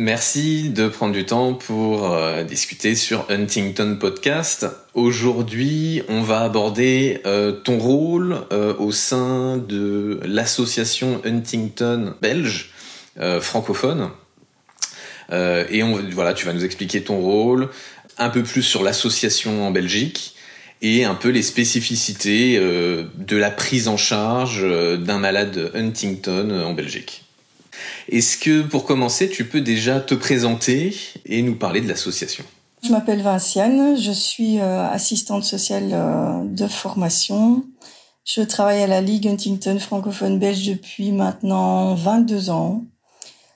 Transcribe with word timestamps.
Merci 0.00 0.70
de 0.70 0.86
prendre 0.86 1.12
du 1.12 1.26
temps 1.26 1.54
pour 1.54 2.12
euh, 2.12 2.44
discuter 2.44 2.94
sur 2.94 3.26
Huntington 3.28 3.96
Podcast. 3.98 4.68
Aujourd'hui, 4.94 6.04
on 6.08 6.22
va 6.22 6.42
aborder 6.42 7.20
euh, 7.26 7.50
ton 7.50 7.80
rôle 7.80 8.36
euh, 8.52 8.76
au 8.78 8.92
sein 8.92 9.56
de 9.56 10.20
l'association 10.24 11.20
Huntington 11.24 12.14
belge 12.22 12.70
francophone. 13.40 14.10
et 15.32 15.82
voilà, 16.12 16.32
tu 16.32 16.46
vas 16.46 16.52
nous 16.52 16.64
expliquer 16.64 17.02
ton 17.02 17.18
rôle, 17.18 17.68
un 18.16 18.28
peu 18.28 18.44
plus 18.44 18.62
sur 18.62 18.84
l'association 18.84 19.66
en 19.66 19.72
Belgique 19.72 20.36
et 20.80 21.04
un 21.04 21.16
peu 21.16 21.30
les 21.30 21.42
spécificités 21.42 22.60
de 22.60 23.36
la 23.36 23.50
prise 23.50 23.88
en 23.88 23.96
charge 23.96 24.64
d'un 25.00 25.18
malade 25.18 25.72
Huntington 25.74 26.62
en 26.64 26.74
Belgique. 26.74 27.27
Est-ce 28.08 28.38
que 28.38 28.62
pour 28.62 28.84
commencer, 28.84 29.28
tu 29.28 29.44
peux 29.44 29.60
déjà 29.60 30.00
te 30.00 30.14
présenter 30.14 30.96
et 31.26 31.42
nous 31.42 31.56
parler 31.56 31.80
de 31.80 31.88
l'association? 31.88 32.44
Je 32.82 32.90
m'appelle 32.90 33.22
Vinciane, 33.22 33.96
je 33.96 34.12
suis 34.12 34.60
euh, 34.60 34.88
assistante 34.88 35.44
sociale 35.44 35.90
euh, 35.92 36.44
de 36.44 36.66
formation. 36.68 37.64
Je 38.24 38.40
travaille 38.40 38.82
à 38.82 38.86
la 38.86 39.00
Ligue 39.00 39.26
Huntington 39.26 39.78
francophone 39.80 40.38
belge 40.38 40.66
depuis 40.66 41.10
maintenant 41.10 41.94
22 41.94 42.50
ans. 42.50 42.84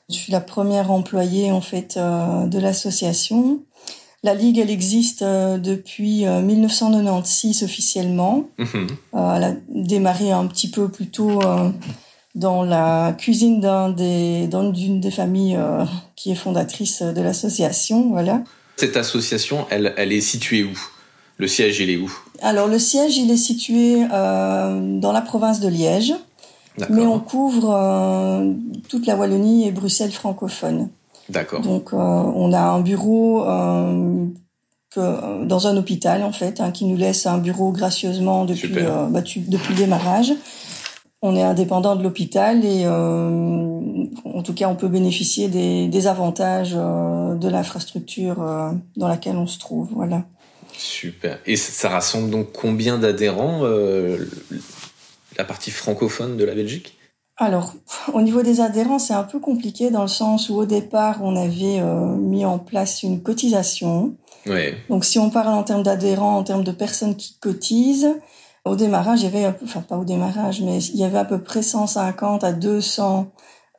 Je 0.08 0.16
suis 0.16 0.32
la 0.32 0.40
première 0.40 0.90
employée 0.90 1.52
en 1.52 1.60
fait 1.60 1.96
euh, 1.96 2.46
de 2.46 2.58
l'association. 2.58 3.62
La 4.24 4.34
Ligue, 4.34 4.58
elle 4.58 4.70
existe 4.70 5.24
depuis 5.24 6.24
1996 6.24 7.64
officiellement. 7.64 8.44
Mhm. 8.56 8.86
elle 9.14 9.44
a 9.44 9.52
démarré 9.68 10.30
un 10.30 10.46
petit 10.46 10.70
peu 10.70 10.88
plus 10.88 11.10
tôt 11.10 11.40
dans 12.34 12.62
la 12.62 13.14
cuisine 13.18 13.60
d'un 13.60 13.90
des, 13.90 14.48
d'une 14.48 15.00
des 15.00 15.10
familles 15.10 15.56
euh, 15.56 15.84
qui 16.16 16.32
est 16.32 16.34
fondatrice 16.34 17.02
de 17.02 17.20
l'association, 17.20 18.10
voilà. 18.10 18.42
Cette 18.76 18.96
association, 18.96 19.66
elle, 19.70 19.92
elle 19.96 20.12
est 20.12 20.22
située 20.22 20.64
où? 20.64 20.78
Le 21.36 21.46
siège, 21.46 21.80
il 21.80 21.90
est 21.90 21.96
où? 21.96 22.12
Alors, 22.40 22.68
le 22.68 22.78
siège, 22.78 23.16
il 23.16 23.30
est 23.30 23.36
situé 23.36 24.04
euh, 24.12 24.98
dans 25.00 25.12
la 25.12 25.20
province 25.20 25.60
de 25.60 25.68
Liège, 25.68 26.14
mais 26.88 27.04
on 27.04 27.20
couvre 27.20 27.70
euh, 27.70 28.52
toute 28.88 29.06
la 29.06 29.14
Wallonie 29.16 29.66
et 29.66 29.72
Bruxelles 29.72 30.12
francophone. 30.12 30.88
D'accord. 31.28 31.60
Donc, 31.60 31.92
euh, 31.92 31.96
on 31.96 32.52
a 32.52 32.60
un 32.60 32.80
bureau 32.80 33.44
euh, 33.46 34.24
que, 34.94 35.44
dans 35.44 35.66
un 35.66 35.76
hôpital, 35.76 36.22
en 36.22 36.32
fait, 36.32 36.60
hein, 36.60 36.70
qui 36.70 36.86
nous 36.86 36.96
laisse 36.96 37.26
un 37.26 37.38
bureau 37.38 37.72
gracieusement 37.72 38.44
depuis, 38.44 38.68
bah, 38.68 39.08
depuis 39.10 39.74
le 39.74 39.76
démarrage 39.76 40.32
on 41.22 41.36
est 41.36 41.42
indépendant 41.42 41.94
de 41.94 42.02
l'hôpital 42.02 42.64
et 42.64 42.82
euh, 42.84 44.04
en 44.24 44.42
tout 44.42 44.52
cas 44.52 44.68
on 44.68 44.74
peut 44.74 44.88
bénéficier 44.88 45.48
des, 45.48 45.86
des 45.86 46.06
avantages 46.08 46.74
euh, 46.76 47.36
de 47.36 47.48
l'infrastructure 47.48 48.42
euh, 48.42 48.70
dans 48.96 49.08
laquelle 49.08 49.36
on 49.36 49.46
se 49.46 49.58
trouve. 49.58 49.88
Voilà. 49.94 50.24
Super. 50.76 51.38
Et 51.46 51.56
ça 51.56 51.88
rassemble 51.88 52.28
donc 52.30 52.50
combien 52.52 52.98
d'adhérents 52.98 53.62
la 55.36 55.44
partie 55.44 55.70
francophone 55.70 56.36
de 56.36 56.44
la 56.44 56.54
Belgique? 56.54 56.98
Alors, 57.36 57.74
au 58.14 58.22
niveau 58.22 58.42
des 58.42 58.60
adhérents, 58.60 58.98
c'est 58.98 59.12
un 59.12 59.22
peu 59.22 59.38
compliqué 59.38 59.90
dans 59.90 60.02
le 60.02 60.08
sens 60.08 60.48
où 60.48 60.56
au 60.56 60.64
départ, 60.64 61.18
on 61.22 61.36
avait 61.36 61.82
mis 62.18 62.46
en 62.46 62.58
place 62.58 63.02
une 63.02 63.22
cotisation. 63.22 64.16
Ouais. 64.46 64.76
Donc, 64.88 65.04
si 65.04 65.18
on 65.18 65.28
parle 65.28 65.54
en 65.54 65.62
termes 65.62 65.82
d'adhérents, 65.82 66.38
en 66.38 66.42
termes 66.42 66.64
de 66.64 66.72
personnes 66.72 67.16
qui 67.16 67.36
cotisent, 67.38 68.14
au 68.64 68.76
démarrage, 68.76 69.22
il 69.22 69.24
y 69.24 69.26
avait, 69.26 69.54
enfin 69.64 69.80
pas 69.80 69.96
au 69.96 70.04
démarrage, 70.04 70.60
mais 70.60 70.78
il 70.78 70.96
y 70.96 71.04
avait 71.04 71.18
à 71.18 71.24
peu 71.24 71.40
près 71.40 71.62
150 71.62 72.44
à 72.44 72.52
200 72.52 73.32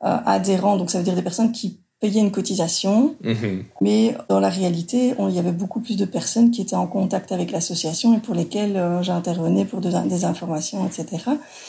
euh, 0.04 0.16
adhérents, 0.26 0.76
donc 0.76 0.90
ça 0.90 0.98
veut 0.98 1.04
dire 1.04 1.14
des 1.14 1.22
personnes 1.22 1.52
qui 1.52 1.80
payaient 2.00 2.20
une 2.20 2.32
cotisation. 2.32 3.14
Mhm. 3.22 3.64
Mais 3.80 4.14
dans 4.28 4.40
la 4.40 4.50
réalité, 4.50 5.14
il 5.18 5.34
y 5.34 5.38
avait 5.38 5.52
beaucoup 5.52 5.80
plus 5.80 5.96
de 5.96 6.04
personnes 6.04 6.50
qui 6.50 6.60
étaient 6.60 6.76
en 6.76 6.86
contact 6.86 7.32
avec 7.32 7.50
l'association 7.50 8.14
et 8.16 8.20
pour 8.20 8.34
lesquelles 8.34 8.76
euh, 8.76 9.02
j'intervenais 9.02 9.64
pour 9.64 9.80
des 9.80 10.24
informations, 10.24 10.86
etc. 10.86 11.06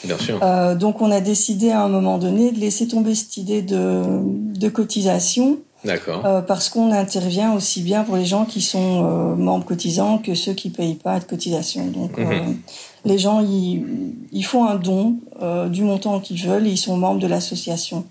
Bien 0.04 0.18
sûr. 0.18 0.38
Euh, 0.42 0.74
donc 0.74 1.00
on 1.00 1.10
a 1.10 1.20
décidé 1.20 1.70
à 1.70 1.82
un 1.82 1.88
moment 1.88 2.18
donné 2.18 2.52
de 2.52 2.60
laisser 2.60 2.86
tomber 2.86 3.14
cette 3.14 3.38
idée 3.38 3.62
de, 3.62 4.02
de 4.22 4.68
cotisation. 4.68 5.58
D'accord. 5.84 6.26
Euh, 6.26 6.40
parce 6.40 6.68
qu'on 6.68 6.90
intervient 6.90 7.54
aussi 7.54 7.80
bien 7.80 8.02
pour 8.02 8.16
les 8.16 8.24
gens 8.24 8.44
qui 8.44 8.60
sont 8.60 9.04
euh, 9.04 9.36
membres 9.36 9.64
cotisants 9.64 10.18
que 10.18 10.34
ceux 10.34 10.52
qui 10.52 10.70
payent 10.70 10.96
pas 10.96 11.20
de 11.20 11.24
cotisation. 11.24 11.86
Donc 11.86 12.18
mhm 12.18 12.56
les 13.06 13.18
gens 13.18 13.40
ils, 13.40 14.44
font 14.44 14.66
un 14.66 14.74
don 14.74 15.16
euh, 15.40 15.68
du 15.68 15.84
montant 15.84 16.20
qu'ils 16.20 16.42
veulent 16.42 16.66
et 16.66 16.72
ils 16.72 16.76
sont 16.76 16.96
membres 16.96 17.20
de 17.20 17.26
l'association. 17.26 18.04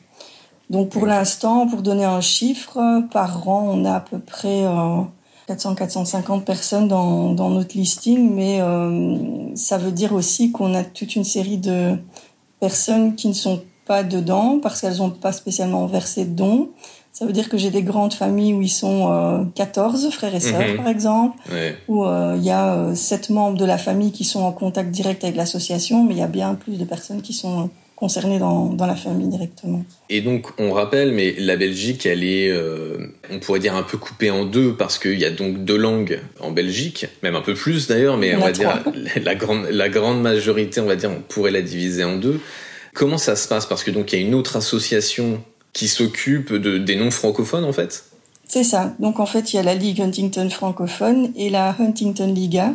Donc 0.69 0.89
pour 0.89 1.05
l'instant, 1.05 1.67
pour 1.67 1.81
donner 1.81 2.05
un 2.05 2.21
chiffre, 2.21 3.03
par 3.11 3.47
an, 3.47 3.67
on 3.71 3.85
a 3.85 3.95
à 3.95 3.99
peu 3.99 4.19
près 4.19 4.63
400-450 5.49 6.37
euh, 6.37 6.39
personnes 6.39 6.87
dans, 6.87 7.49
notre 7.49 7.77
listing, 7.77 8.33
mais 8.33 8.61
euh, 8.61 9.55
ça 9.55 9.77
veut 9.77 9.91
dire 9.91 10.13
aussi 10.13 10.51
qu'on 10.51 10.73
a 10.73 10.83
toute 10.83 11.15
une 11.15 11.25
série 11.25 11.57
de 11.57 11.97
personnes 12.59 13.15
qui 13.15 13.27
ne 13.27 13.33
sont 13.33 13.61
pas 13.85 14.01
dedans 14.01 14.59
parce 14.63 14.81
qu'elles 14.81 14.97
n'ont 14.97 15.11
pas 15.11 15.33
spécialement 15.33 15.85
versé 15.85 16.25
de 16.25 16.31
dons. 16.31 16.69
Ça 17.17 17.25
veut 17.25 17.31
dire 17.31 17.47
que 17.47 17.57
j'ai 17.57 17.69
des 17.69 17.81
grandes 17.81 18.13
familles 18.13 18.53
où 18.53 18.61
ils 18.61 18.67
sont 18.67 19.09
euh, 19.09 19.45
14 19.55 20.09
frères 20.11 20.35
et 20.35 20.41
sœurs, 20.41 20.67
mhm. 20.67 20.75
par 20.75 20.89
exemple, 20.89 21.37
où 21.87 22.03
euh, 22.03 22.35
il 22.35 22.43
y 22.43 22.49
a 22.49 22.75
euh, 22.75 22.93
sept 22.93 23.29
membres 23.29 23.57
de 23.57 23.63
la 23.63 23.77
famille 23.77 24.11
qui 24.11 24.25
sont 24.25 24.41
en 24.41 24.51
contact 24.51 24.91
direct 24.91 25.23
avec 25.23 25.37
l'association, 25.37 26.03
mais 26.03 26.15
il 26.15 26.17
y 26.17 26.23
a 26.23 26.27
bien 26.27 26.55
plus 26.55 26.77
de 26.77 26.83
personnes 26.83 27.21
qui 27.21 27.31
sont 27.31 27.69
concernées 27.95 28.37
dans, 28.37 28.65
dans 28.65 28.85
la 28.85 28.97
famille 28.97 29.29
directement. 29.29 29.85
Et 30.09 30.19
donc, 30.19 30.47
on 30.59 30.73
rappelle, 30.73 31.13
mais 31.13 31.33
la 31.37 31.55
Belgique, 31.55 32.05
elle 32.05 32.25
est, 32.25 32.49
euh, 32.49 32.97
on 33.31 33.39
pourrait 33.39 33.59
dire 33.59 33.75
un 33.75 33.83
peu 33.83 33.97
coupée 33.97 34.29
en 34.29 34.43
deux 34.43 34.73
parce 34.73 34.99
qu'il 34.99 35.17
y 35.17 35.23
a 35.23 35.31
donc 35.31 35.63
deux 35.63 35.77
langues 35.77 36.19
en 36.41 36.51
Belgique, 36.51 37.07
même 37.23 37.35
un 37.35 37.41
peu 37.41 37.53
plus 37.53 37.87
d'ailleurs, 37.87 38.17
mais 38.17 38.35
on 38.35 38.41
va 38.41 38.51
dire 38.51 38.83
la 39.23 39.35
grande, 39.35 39.67
la 39.71 39.87
grande 39.87 40.21
majorité, 40.21 40.81
on 40.81 40.85
va 40.85 40.97
dire, 40.97 41.11
on 41.11 41.21
pourrait 41.21 41.51
la 41.51 41.61
diviser 41.61 42.03
en 42.03 42.17
deux. 42.17 42.41
Comment 42.93 43.17
ça 43.17 43.37
se 43.37 43.47
passe? 43.47 43.65
Parce 43.65 43.85
que 43.85 43.91
donc 43.91 44.11
il 44.11 44.19
y 44.19 44.23
a 44.23 44.27
une 44.27 44.35
autre 44.35 44.57
association 44.57 45.41
qui 45.75 45.89
s'occupe 45.89 46.53
de, 46.53 46.79
des 46.79 46.95
non 46.95 47.11
francophones 47.11 47.65
en 47.65 47.73
fait 47.73 48.05
C'est 48.47 48.63
ça. 48.63 48.95
Donc 48.99 49.19
en 49.19 49.27
fait, 49.27 49.53
il 49.53 49.57
y 49.57 49.59
a 49.59 49.63
la 49.63 49.75
Ligue 49.75 50.01
Huntington 50.01 50.49
francophone 50.49 51.31
et 51.35 51.51
la 51.51 51.75
Huntington 51.77 52.33
Liga, 52.33 52.73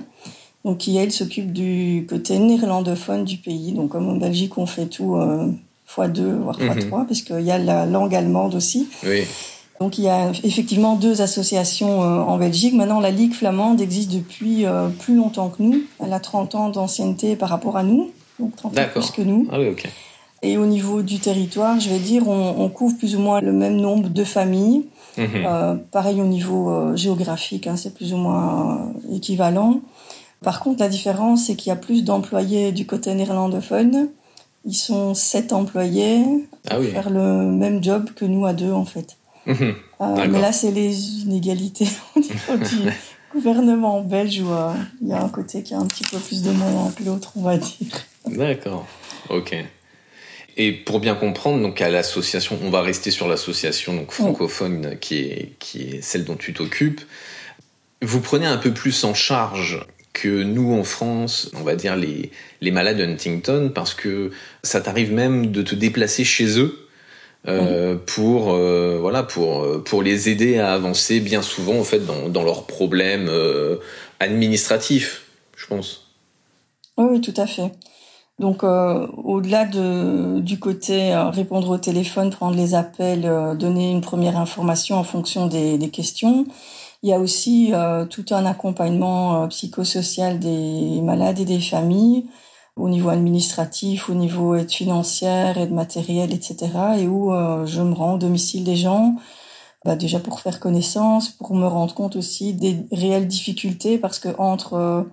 donc 0.65 0.79
qui 0.79 0.97
elle 0.99 1.11
s'occupe 1.11 1.53
du 1.53 2.07
côté 2.09 2.39
néerlandophone 2.39 3.25
du 3.25 3.39
pays. 3.39 3.73
Donc 3.73 3.91
comme 3.91 4.09
en 4.09 4.17
Belgique, 4.17 4.59
on 4.59 4.67
fait 4.67 4.87
tout 4.87 5.17
euh, 5.17 5.51
fois 5.87 6.09
deux 6.09 6.35
voire 6.35 6.57
fois 6.61 6.75
mhm. 6.75 6.89
trois, 6.89 7.05
parce 7.07 7.23
qu'il 7.23 7.41
y 7.41 7.51
a 7.51 7.59
la 7.59 7.87
langue 7.87 8.15
allemande 8.15 8.55
aussi. 8.55 8.87
Oui. 9.05 9.23
Donc 9.81 9.97
il 9.97 10.05
y 10.05 10.09
a 10.09 10.31
effectivement 10.45 10.95
deux 10.95 11.23
associations 11.23 12.03
euh, 12.03 12.19
en 12.19 12.37
Belgique. 12.37 12.75
Maintenant, 12.75 13.01
la 13.01 13.11
Ligue 13.11 13.33
flamande 13.33 13.81
existe 13.81 14.13
depuis 14.13 14.67
euh, 14.67 14.89
plus 14.89 15.17
longtemps 15.17 15.49
que 15.49 15.63
nous. 15.63 15.85
Elle 16.05 16.13
a 16.13 16.21
30 16.21 16.55
ans 16.55 16.69
d'ancienneté 16.69 17.35
par 17.35 17.49
rapport 17.49 17.79
à 17.79 17.83
nous, 17.83 18.11
donc 18.39 18.55
30 18.57 18.79
ans 18.79 18.83
plus 18.93 19.11
que 19.11 19.23
nous. 19.23 19.49
Ah 19.51 19.59
oui, 19.59 19.69
ok. 19.69 19.89
Et 20.43 20.57
au 20.57 20.67
niveau 20.67 21.03
du 21.03 21.19
territoire, 21.19 21.79
je 21.81 21.91
vais 21.91 21.99
dire, 21.99 22.27
on, 22.29 22.55
on 22.59 22.69
couvre 22.69 22.97
plus 22.97 23.15
ou 23.15 23.21
moins 23.21 23.41
le 23.41 23.53
même 23.53 23.77
nombre 23.77 24.09
de 24.09 24.25
familles. 24.25 24.87
Mhm. 25.19 25.29
Euh, 25.35 25.75
pareil 25.91 26.21
au 26.21 26.27
niveau 26.27 26.71
euh, 26.71 26.97
géographique, 26.97 27.67
hein, 27.67 27.77
c'est 27.77 27.95
plus 27.95 28.15
ou 28.15 28.17
moins 28.17 28.93
euh, 29.11 29.17
équivalent. 29.17 29.81
Par 30.43 30.61
contre, 30.61 30.81
la 30.81 30.89
différence, 30.89 31.47
c'est 31.47 31.57
qu'il 31.57 31.69
y 31.69 31.73
a 31.73 31.77
plus 31.77 32.05
d'employés 32.05 32.73
du 32.73 32.87
côté 32.87 33.15
néerlandophone. 33.15 34.09
Ils 34.65 34.75
sont 34.75 35.15
sept 35.15 35.53
employés 35.53 36.25
ah 36.69 36.79
oui. 36.81 36.89
faire 36.89 37.11
le 37.11 37.51
même 37.51 37.83
job 37.83 38.11
que 38.15 38.25
nous 38.25 38.47
à 38.47 38.53
deux, 38.53 38.73
en 38.73 38.85
fait. 38.85 39.17
Mhm. 39.47 39.75
mais 40.31 40.41
là, 40.41 40.53
c'est 40.53 40.71
les 40.71 41.23
inégalités 41.23 41.89
au 42.17 42.21
niveau 42.21 42.57
du 42.57 42.91
gouvernement 43.35 44.01
belge 44.03 44.41
où 44.41 44.51
il 45.03 45.09
y 45.09 45.13
a 45.13 45.23
un 45.23 45.29
côté 45.29 45.63
qui 45.63 45.75
a 45.75 45.79
un 45.79 45.87
petit 45.87 46.05
peu 46.05 46.19
plus 46.19 46.43
de 46.43 46.51
moyens 46.51 46.95
que 46.95 47.05
l'autre, 47.05 47.33
on 47.37 47.43
va 47.43 47.57
dire. 47.57 47.87
D'accord. 48.27 48.87
Ok. 49.29 49.55
Et 50.63 50.73
pour 50.73 51.01
bien 51.01 51.15
comprendre, 51.15 51.63
donc 51.63 51.81
à 51.81 51.89
l'association, 51.89 52.59
on 52.63 52.69
va 52.69 52.83
rester 52.83 53.11
sur 53.11 53.27
l'association 53.27 53.95
donc 53.95 54.13
francophone 54.13 54.99
qui 55.01 55.17
est 55.17 55.53
qui 55.59 55.85
est 55.85 56.03
celle 56.03 56.27
dont 56.27 56.37
tu 56.37 56.53
t'occupes. 56.53 57.01
Vous 58.03 58.21
prenez 58.21 58.45
un 58.45 58.59
peu 58.59 58.71
plus 58.71 59.05
en 59.05 59.15
charge 59.15 59.87
que 60.13 60.43
nous 60.43 60.75
en 60.75 60.85
France, 60.85 61.51
on 61.55 61.63
va 61.63 61.77
dire 61.77 61.97
les 61.97 62.31
les 62.61 62.71
malades 62.73 63.01
Huntington, 63.01 63.73
parce 63.75 63.95
que 63.95 64.33
ça 64.63 64.83
t'arrive 64.83 65.15
même 65.15 65.51
de 65.51 65.63
te 65.63 65.75
déplacer 65.75 66.25
chez 66.25 66.59
eux 66.59 66.87
euh, 67.49 67.97
pour 67.97 68.53
euh, 68.53 68.99
voilà 69.01 69.23
pour 69.23 69.83
pour 69.85 70.03
les 70.03 70.29
aider 70.29 70.59
à 70.59 70.75
avancer 70.75 71.21
bien 71.21 71.41
souvent 71.41 71.79
en 71.79 71.85
fait 71.85 72.01
dans 72.01 72.29
dans 72.29 72.43
leurs 72.43 72.67
problèmes 72.67 73.31
euh, 73.31 73.77
administratifs, 74.19 75.25
je 75.57 75.67
pense. 75.69 76.11
Oui, 76.99 77.23
tout 77.23 77.33
à 77.39 77.47
fait. 77.47 77.73
Donc, 78.41 78.65
euh, 78.65 79.07
au-delà 79.23 79.67
de, 79.67 80.41
du 80.41 80.59
côté 80.59 81.13
euh, 81.13 81.29
répondre 81.29 81.69
au 81.69 81.77
téléphone, 81.77 82.31
prendre 82.31 82.57
les 82.57 82.75
appels, 82.75 83.27
euh, 83.27 83.55
donner 83.55 83.91
une 83.91 84.01
première 84.01 84.39
information 84.39 84.97
en 84.97 85.05
fonction 85.05 85.47
des, 85.47 85.77
des 85.77 85.91
questions, 85.91 86.47
il 87.03 87.11
y 87.11 87.13
a 87.13 87.19
aussi 87.19 87.73
tout 88.11 88.27
un 88.31 88.45
accompagnement 88.45 89.49
psychosocial 89.49 90.39
des 90.39 91.01
malades 91.03 91.39
et 91.39 91.47
des 91.47 91.61
familles 91.61 92.27
au 92.77 92.91
niveau 92.91 93.09
administratif, 93.09 94.11
au 94.11 94.15
niveau 94.15 94.55
aide 94.55 94.71
financière, 94.71 95.57
aide 95.57 95.73
matérielle, 95.73 96.35
etc. 96.35 96.69
Et 96.99 97.09
où 97.09 97.33
je 97.65 97.81
me 97.81 97.95
rends 97.95 98.17
au 98.17 98.19
domicile 98.19 98.65
des 98.65 98.77
gens, 98.77 99.15
bah 99.87 99.97
déjà 99.97 100.21
pour 100.21 100.41
faire 100.41 100.61
connaissance, 100.61 101.31
pour 101.31 101.55
me 101.55 101.67
rendre 101.67 101.95
compte 101.95 102.17
aussi 102.17 102.53
des 102.53 102.85
réelles 102.93 103.29
difficultés, 103.29 103.97
parce 103.97 104.19
que 104.19 104.29
entre 104.39 105.07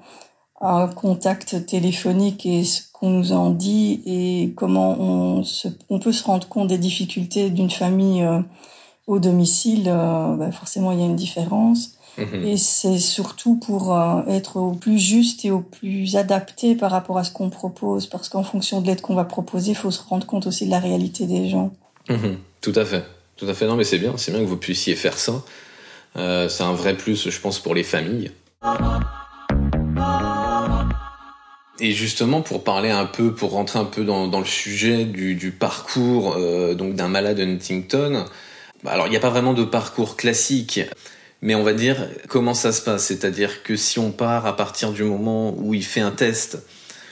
un 0.62 0.88
contact 0.88 1.66
téléphonique 1.66 2.46
et 2.46 2.64
ce 2.64 2.82
qu'on 2.92 3.12
nous 3.12 3.32
en 3.32 3.52
dit 3.52 4.02
et 4.06 4.54
comment 4.56 5.00
on, 5.00 5.44
se, 5.44 5.68
on 5.90 6.00
peut 6.00 6.12
se 6.12 6.24
rendre 6.24 6.48
compte 6.48 6.68
des 6.68 6.80
difficultés 6.80 7.50
d'une 7.50 7.70
famille 7.70 8.24
euh, 8.24 8.40
au 9.06 9.20
domicile, 9.20 9.88
euh, 9.88 10.36
bah 10.36 10.52
forcément 10.52 10.92
il 10.92 11.00
y 11.00 11.04
a 11.04 11.06
une 11.06 11.16
différence. 11.16 11.92
Mhm. 12.18 12.46
Et 12.46 12.58
c'est 12.58 12.98
surtout 12.98 13.58
pour 13.58 13.96
euh, 13.96 14.24
être 14.28 14.58
au 14.58 14.72
plus 14.72 14.98
juste 14.98 15.46
et 15.46 15.52
au 15.52 15.60
plus 15.60 16.16
adapté 16.16 16.74
par 16.74 16.90
rapport 16.90 17.20
à 17.20 17.24
ce 17.24 17.32
qu'on 17.32 17.52
propose, 17.52 18.08
parce 18.08 18.28
qu'en 18.28 18.44
fonction 18.44 18.82
de 18.82 18.88
l'aide 18.88 19.02
qu'on 19.02 19.14
va 19.14 19.26
proposer, 19.26 19.72
il 19.72 19.76
faut 19.76 19.92
se 19.92 20.02
rendre 20.02 20.26
compte 20.26 20.48
aussi 20.48 20.66
de 20.66 20.72
la 20.72 20.80
réalité 20.80 21.28
des 21.28 21.48
gens. 21.48 21.72
Mhm. 22.10 22.38
Tout 22.62 22.74
à 22.76 22.86
fait, 22.86 23.04
tout 23.36 23.48
à 23.48 23.54
fait. 23.54 23.68
Non, 23.68 23.76
mais 23.76 23.84
c'est 23.84 24.00
bien, 24.00 24.18
c'est 24.18 24.32
bien 24.32 24.42
que 24.42 24.48
vous 24.48 24.58
puissiez 24.58 24.96
faire 24.96 25.20
ça. 25.20 25.44
c'est 26.16 26.64
un 26.64 26.74
vrai 26.74 26.98
plus, 26.98 27.30
je 27.30 27.40
pense, 27.40 27.60
pour 27.60 27.76
les 27.76 27.84
familles. 27.84 28.32
Et 31.80 31.92
justement, 31.92 32.42
pour 32.42 32.64
parler 32.64 32.90
un 32.90 33.06
peu, 33.06 33.34
pour 33.34 33.52
rentrer 33.52 33.78
un 33.80 33.86
peu 33.86 34.04
dans, 34.04 34.28
dans 34.28 34.40
le 34.40 34.46
sujet 34.46 35.06
du, 35.06 35.36
du 35.36 35.52
parcours 35.52 36.36
euh, 36.36 36.74
donc 36.74 36.96
d'un 36.96 37.08
malade 37.08 37.40
Huntington, 37.40 38.26
bah, 38.84 38.92
alors 38.92 39.08
il 39.08 39.12
n'y 39.12 39.16
a 39.18 39.20
pas 39.20 39.30
vraiment 39.30 39.54
de 39.54 39.64
parcours 39.64 40.16
classique, 40.16 40.80
mais 41.42 41.54
on 41.54 41.64
va 41.64 41.74
dire 41.74 42.10
comment 42.28 42.56
ça 42.56 42.72
se 42.72 42.82
passe? 42.82 43.06
C'est-à-dire 43.06 43.62
que 43.62 43.76
si 43.76 44.00
on 44.00 44.12
part 44.12 44.46
à 44.48 44.56
partir 44.56 44.92
du 44.92 45.04
moment 45.04 45.54
où 45.56 45.76
il 45.76 45.84
fait 45.84 46.02
un 46.02 46.12
test 46.12 46.60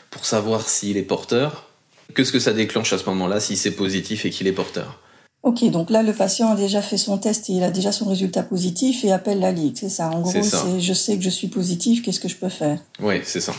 pour 0.09 0.25
savoir 0.25 0.67
s'il 0.67 0.97
est 0.97 1.03
porteur, 1.03 1.69
qu'est-ce 2.15 2.31
que 2.31 2.39
ça 2.39 2.53
déclenche 2.53 2.91
à 2.91 2.97
ce 2.97 3.05
moment-là 3.05 3.39
si 3.39 3.57
c'est 3.57 3.71
positif 3.71 4.25
et 4.25 4.31
qu'il 4.31 4.47
est 4.47 4.51
porteur? 4.51 4.99
Ok, 5.43 5.63
donc 5.69 5.91
là, 5.91 6.01
le 6.01 6.11
patient 6.11 6.49
a 6.49 6.55
déjà 6.55 6.81
fait 6.81 6.97
son 6.97 7.19
test 7.19 7.51
et 7.51 7.53
il 7.53 7.63
a 7.63 7.69
déjà 7.69 7.91
son 7.91 8.05
résultat 8.05 8.41
positif 8.41 9.05
et 9.05 9.11
appelle 9.11 9.39
la 9.39 9.51
Ligue, 9.51 9.75
c'est 9.79 9.89
ça? 9.89 10.09
En 10.09 10.21
gros, 10.21 10.41
c'est 10.41 10.79
je 10.79 10.93
sais 10.93 11.17
que 11.17 11.23
je 11.23 11.29
suis 11.29 11.49
positif, 11.49 12.01
qu'est-ce 12.01 12.19
que 12.19 12.27
je 12.27 12.35
peux 12.35 12.49
faire? 12.49 12.79
Oui, 12.99 13.21
c'est 13.23 13.41
ça. 13.41 13.53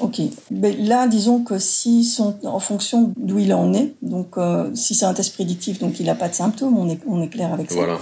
Ok. 0.00 0.20
Mais 0.50 0.72
là, 0.72 1.06
disons 1.06 1.42
que 1.42 1.58
si 1.58 2.04
sont 2.04 2.36
en 2.44 2.58
fonction 2.58 3.12
d'où 3.16 3.38
il 3.38 3.54
en 3.54 3.72
est, 3.72 3.94
donc 4.02 4.36
euh, 4.36 4.70
si 4.74 4.94
c'est 4.94 5.06
un 5.06 5.14
test 5.14 5.34
prédictif, 5.34 5.78
donc 5.78 5.98
il 6.00 6.06
n'a 6.06 6.14
pas 6.14 6.28
de 6.28 6.34
symptômes, 6.34 6.76
on 6.76 6.88
est, 6.88 7.00
on 7.06 7.22
est 7.22 7.28
clair 7.28 7.52
avec 7.52 7.70
ça. 7.70 7.76
Voilà. 7.76 7.98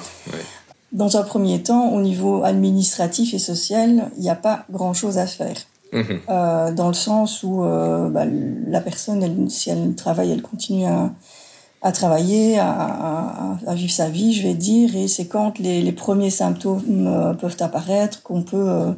Dans 0.93 1.17
un 1.17 1.23
premier 1.23 1.63
temps, 1.63 1.91
au 1.93 2.01
niveau 2.01 2.45
administratif 2.45 3.35
et 3.35 3.39
social, 3.39 4.11
il 4.17 4.23
n'y 4.23 4.31
a 4.31 4.37
pas 4.37 4.65
grand-chose 4.71 5.19
à 5.19 5.27
faire. 5.27 5.57
Mhm. 5.93 6.21
Euh, 6.29 6.73
dans 6.73 6.89
le 6.89 6.95
sens 6.95 7.43
où 7.45 7.63
euh, 7.63 8.09
bah, 8.09 8.25
la 8.67 8.81
personne, 8.81 9.23
elle, 9.23 9.49
si 9.49 9.71
elle 9.71 9.95
travaille, 9.95 10.33
elle 10.33 10.43
continue 10.43 10.87
à, 10.87 11.13
à 11.83 11.93
travailler, 11.93 12.59
à, 12.59 12.71
à, 12.71 13.57
à, 13.67 13.75
vivre 13.75 13.93
sa 13.93 14.09
vie, 14.09 14.33
je 14.33 14.43
vais 14.43 14.55
dire, 14.55 14.97
et 14.97 15.07
c'est 15.07 15.27
quand 15.27 15.59
les, 15.59 15.83
les 15.83 15.93
premiers 15.93 16.31
symptômes 16.31 17.07
euh, 17.07 17.35
peuvent 17.35 17.57
apparaître 17.61 18.23
qu'on 18.23 18.43
peut 18.43 18.57
euh, 18.57 18.93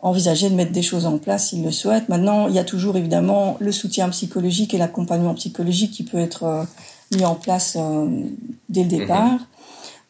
envisager 0.00 0.48
de 0.48 0.54
mettre 0.54 0.72
des 0.72 0.82
choses 0.82 1.06
en 1.06 1.18
place 1.18 1.48
s'il 1.48 1.64
le 1.64 1.70
souhaite. 1.70 2.08
Maintenant, 2.08 2.48
il 2.48 2.54
y 2.54 2.58
a 2.58 2.64
toujours 2.64 2.96
évidemment 2.96 3.56
le 3.58 3.72
soutien 3.72 4.08
psychologique 4.10 4.74
et 4.74 4.78
l'accompagnement 4.78 5.34
psychologique 5.34 5.90
qui 5.90 6.04
peut 6.04 6.18
être 6.18 6.44
euh, 6.44 6.64
mis 7.16 7.24
en 7.24 7.34
place 7.34 7.76
euh, 7.78 8.06
dès 8.68 8.84
le 8.84 8.88
départ. 8.88 9.32
Mhm. 9.32 9.38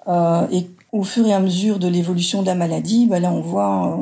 Euh, 0.09 0.47
et 0.53 0.67
au 0.93 1.05
fur 1.05 1.27
et 1.27 1.33
à 1.33 1.41
mesure 1.41 1.79
de 1.79 1.89
l'évolution 1.89 2.43
de 2.43 2.47
la 2.47 2.55
maladie, 2.55 3.07
ben 3.07 3.21
là 3.21 3.31
on 3.31 3.41
voit 3.41 3.99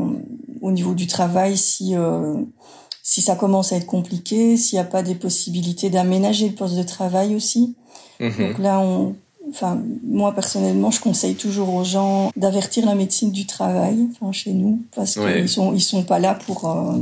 au 0.63 0.71
niveau 0.71 0.95
du 0.95 1.09
travail 1.09 1.57
si 1.57 1.97
si 3.03 3.23
ça 3.23 3.35
commence 3.35 3.73
à 3.73 3.77
être 3.77 3.87
compliqué, 3.87 4.57
s'il 4.57 4.77
n'y 4.77 4.81
a 4.81 4.85
pas 4.85 5.03
des 5.03 5.17
possibilités 5.17 5.91
d'aménager 5.91 6.49
le 6.49 6.55
poste 6.55 6.77
de 6.77 6.85
travail 6.85 7.35
aussi. 7.35 7.75
Mhm. 8.21 8.31
Donc 8.39 8.59
là 8.61 8.79
on 8.79 9.17
Enfin, 9.49 9.79
moi 10.05 10.33
personnellement, 10.33 10.91
je 10.91 11.01
conseille 11.01 11.37
toujours 11.37 11.73
aux 11.75 11.85
gens 11.85 12.33
d'avertir 12.37 12.85
la 12.85 12.95
médecine 12.95 13.31
du 13.31 13.47
travail, 13.47 14.09
enfin, 14.13 14.33
chez 14.33 14.53
nous, 14.53 14.83
parce 14.95 15.15
qu'ils 15.15 15.49
sont 15.49 15.73
ils 15.73 15.81
sont 15.81 16.03
pas 16.03 16.19
là 16.19 16.35
pour 16.35 16.69
euh, 16.69 16.99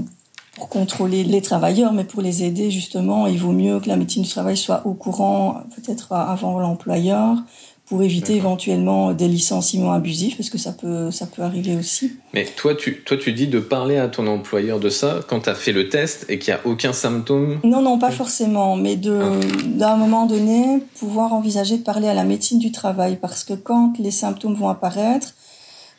pour 0.56 0.69
contrôler 0.69 1.25
les 1.25 1.43
travailleurs, 1.43 1.93
mais 1.93 2.05
pour 2.05 2.23
les 2.23 2.44
aider 2.44 2.70
justement. 2.70 3.26
Il 3.26 3.38
vaut 3.38 3.52
mieux 3.52 3.81
que 3.81 3.88
la 3.88 3.96
médecine 3.96 4.23
du 4.23 4.29
travail 4.29 4.56
soit 4.56 4.87
au 4.87 4.94
courant, 4.94 5.62
peut-être 5.75 6.12
avant 6.12 6.58
l'employeur, 6.58 7.38
pour 7.86 8.02
éviter 8.02 8.34
éventuellement 8.36 9.12
des 9.12 9.28
licenciements 9.28 9.92
abusifs, 9.92 10.38
parce 10.38 10.48
que 10.48 10.56
ça 10.56 10.72
peut, 10.72 11.10
ça 11.10 11.26
peut 11.26 11.42
arriver 11.42 11.76
aussi. 11.76 12.12
Mais 12.32 12.46
toi, 12.46 12.75
tu, 12.75 13.02
toi, 13.02 13.19
tu 13.19 13.32
dis 13.32 13.46
de 13.46 13.60
parler 13.60 13.98
à 13.98 14.08
ton 14.08 14.26
employeur 14.26 14.81
de 14.81 14.88
ça 14.88 15.20
quand 15.28 15.40
tu 15.40 15.50
as 15.50 15.54
fait 15.54 15.72
le 15.72 15.90
test 15.90 16.25
et 16.31 16.38
qu'il 16.38 16.54
n'y 16.54 16.58
a 16.58 16.66
aucun 16.66 16.94
symptôme 16.94 17.60
Non, 17.62 17.82
non, 17.82 17.98
pas 17.98 18.10
forcément, 18.10 18.76
mais 18.76 18.96
de, 18.96 19.20
d'un 19.66 19.96
moment 19.96 20.25
donné, 20.25 20.78
pouvoir 20.98 21.34
envisager 21.34 21.76
de 21.76 21.82
parler 21.82 22.08
à 22.08 22.14
la 22.14 22.24
médecine 22.24 22.58
du 22.58 22.72
travail, 22.72 23.19
parce 23.20 23.44
que 23.44 23.53
quand 23.53 23.98
les 23.98 24.10
symptômes 24.10 24.55
vont 24.55 24.70
apparaître, 24.70 25.34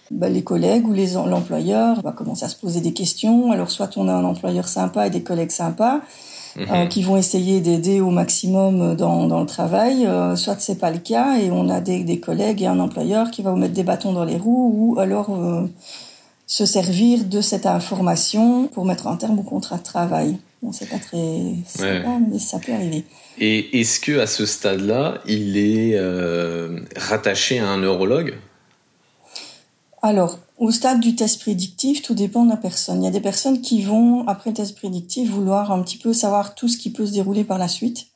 bah, 0.10 0.30
les 0.30 0.44
collègues 0.44 0.88
ou 0.88 0.94
les, 0.94 1.13
l'employeur 1.13 2.01
va 2.01 2.12
commencer 2.12 2.46
à 2.46 2.50
se 2.50 2.56
poser 2.56 2.82
des 2.82 2.94
questions. 2.94 3.51
Alors, 3.51 3.70
soit 3.70 3.98
on 3.98 4.08
a 4.08 4.13
un 4.13 4.24
employeur 4.24 4.68
sympa 4.68 5.08
et 5.08 5.10
des 5.10 5.24
collègues 5.24 5.51
sympas, 5.51 6.01
euh, 6.58 6.84
mhm. 6.84 6.90
qui 6.90 7.04
vont 7.04 7.18
essayer 7.18 7.60
d'aider 7.60 8.00
au 8.00 8.12
maximum 8.12 8.96
dans, 8.96 9.28
dans 9.28 9.42
le 9.42 9.46
travail. 9.46 10.06
Euh, 10.06 10.38
soit 10.38 10.56
c'est 10.60 10.80
pas 10.80 10.90
le 10.90 11.00
cas 11.00 11.38
et 11.38 11.52
on 11.52 11.70
a 11.70 11.82
des, 11.82 12.04
des, 12.04 12.20
collègues 12.20 12.62
et 12.62 12.68
un 12.68 12.80
employeur 12.80 13.30
qui 13.30 13.42
va 13.42 13.52
vous 13.52 13.58
mettre 13.58 13.74
des 13.74 13.84
bâtons 13.84 14.14
dans 14.14 14.24
les 14.24 14.38
roues 14.38 14.72
ou 14.74 15.00
alors 15.00 15.36
euh, 15.36 15.68
se 16.48 16.66
servir 16.66 17.26
de 17.26 17.42
cette 17.42 17.66
information 17.66 18.68
pour 18.68 18.86
mettre 18.86 19.08
un 19.08 19.18
terme 19.18 19.40
au 19.40 19.44
contrat 19.44 19.78
de 19.78 19.84
travail. 19.84 20.38
Bon, 20.64 20.72
c'est 20.72 20.90
pas 20.90 20.98
très 20.98 21.56
sympa, 21.68 22.20
mais 22.32 22.40
ça 22.40 22.60
peut 22.60 22.72
arriver. 22.72 23.04
Et 23.38 23.82
est-ce 23.82 24.00
que 24.00 24.20
à 24.20 24.28
ce 24.28 24.46
stade-là, 24.46 25.20
il 25.28 25.58
est 25.58 26.00
rattaché 26.96 27.60
à 27.60 27.68
un 27.68 27.80
neurologue? 27.80 28.36
Alors, 30.02 30.40
au 30.58 30.72
stade 30.72 31.00
du 31.00 31.16
test 31.16 31.42
prédictif, 31.42 32.02
tout 32.02 32.14
dépend 32.14 32.46
de 32.46 32.50
la 32.50 32.58
personne. 32.58 33.02
Il 33.02 33.06
y 33.06 33.10
a 33.10 33.12
des 33.12 33.22
personnes 33.22 33.62
qui 33.62 33.82
vont, 33.82 34.26
après 34.28 34.52
le 34.52 34.56
test 34.56 34.76
prédictif, 34.76 35.30
vouloir 35.30 35.72
un 35.72 35.82
petit 35.82 35.98
peu 35.98 36.14
savoir 36.14 36.56
tout 36.56 36.68
ce 36.68 36.78
qui 36.78 36.92
peut 36.92 37.06
se 37.06 37.14
dérouler 37.14 37.44
par 37.44 37.58
la 37.58 37.68
suite. 37.68 38.08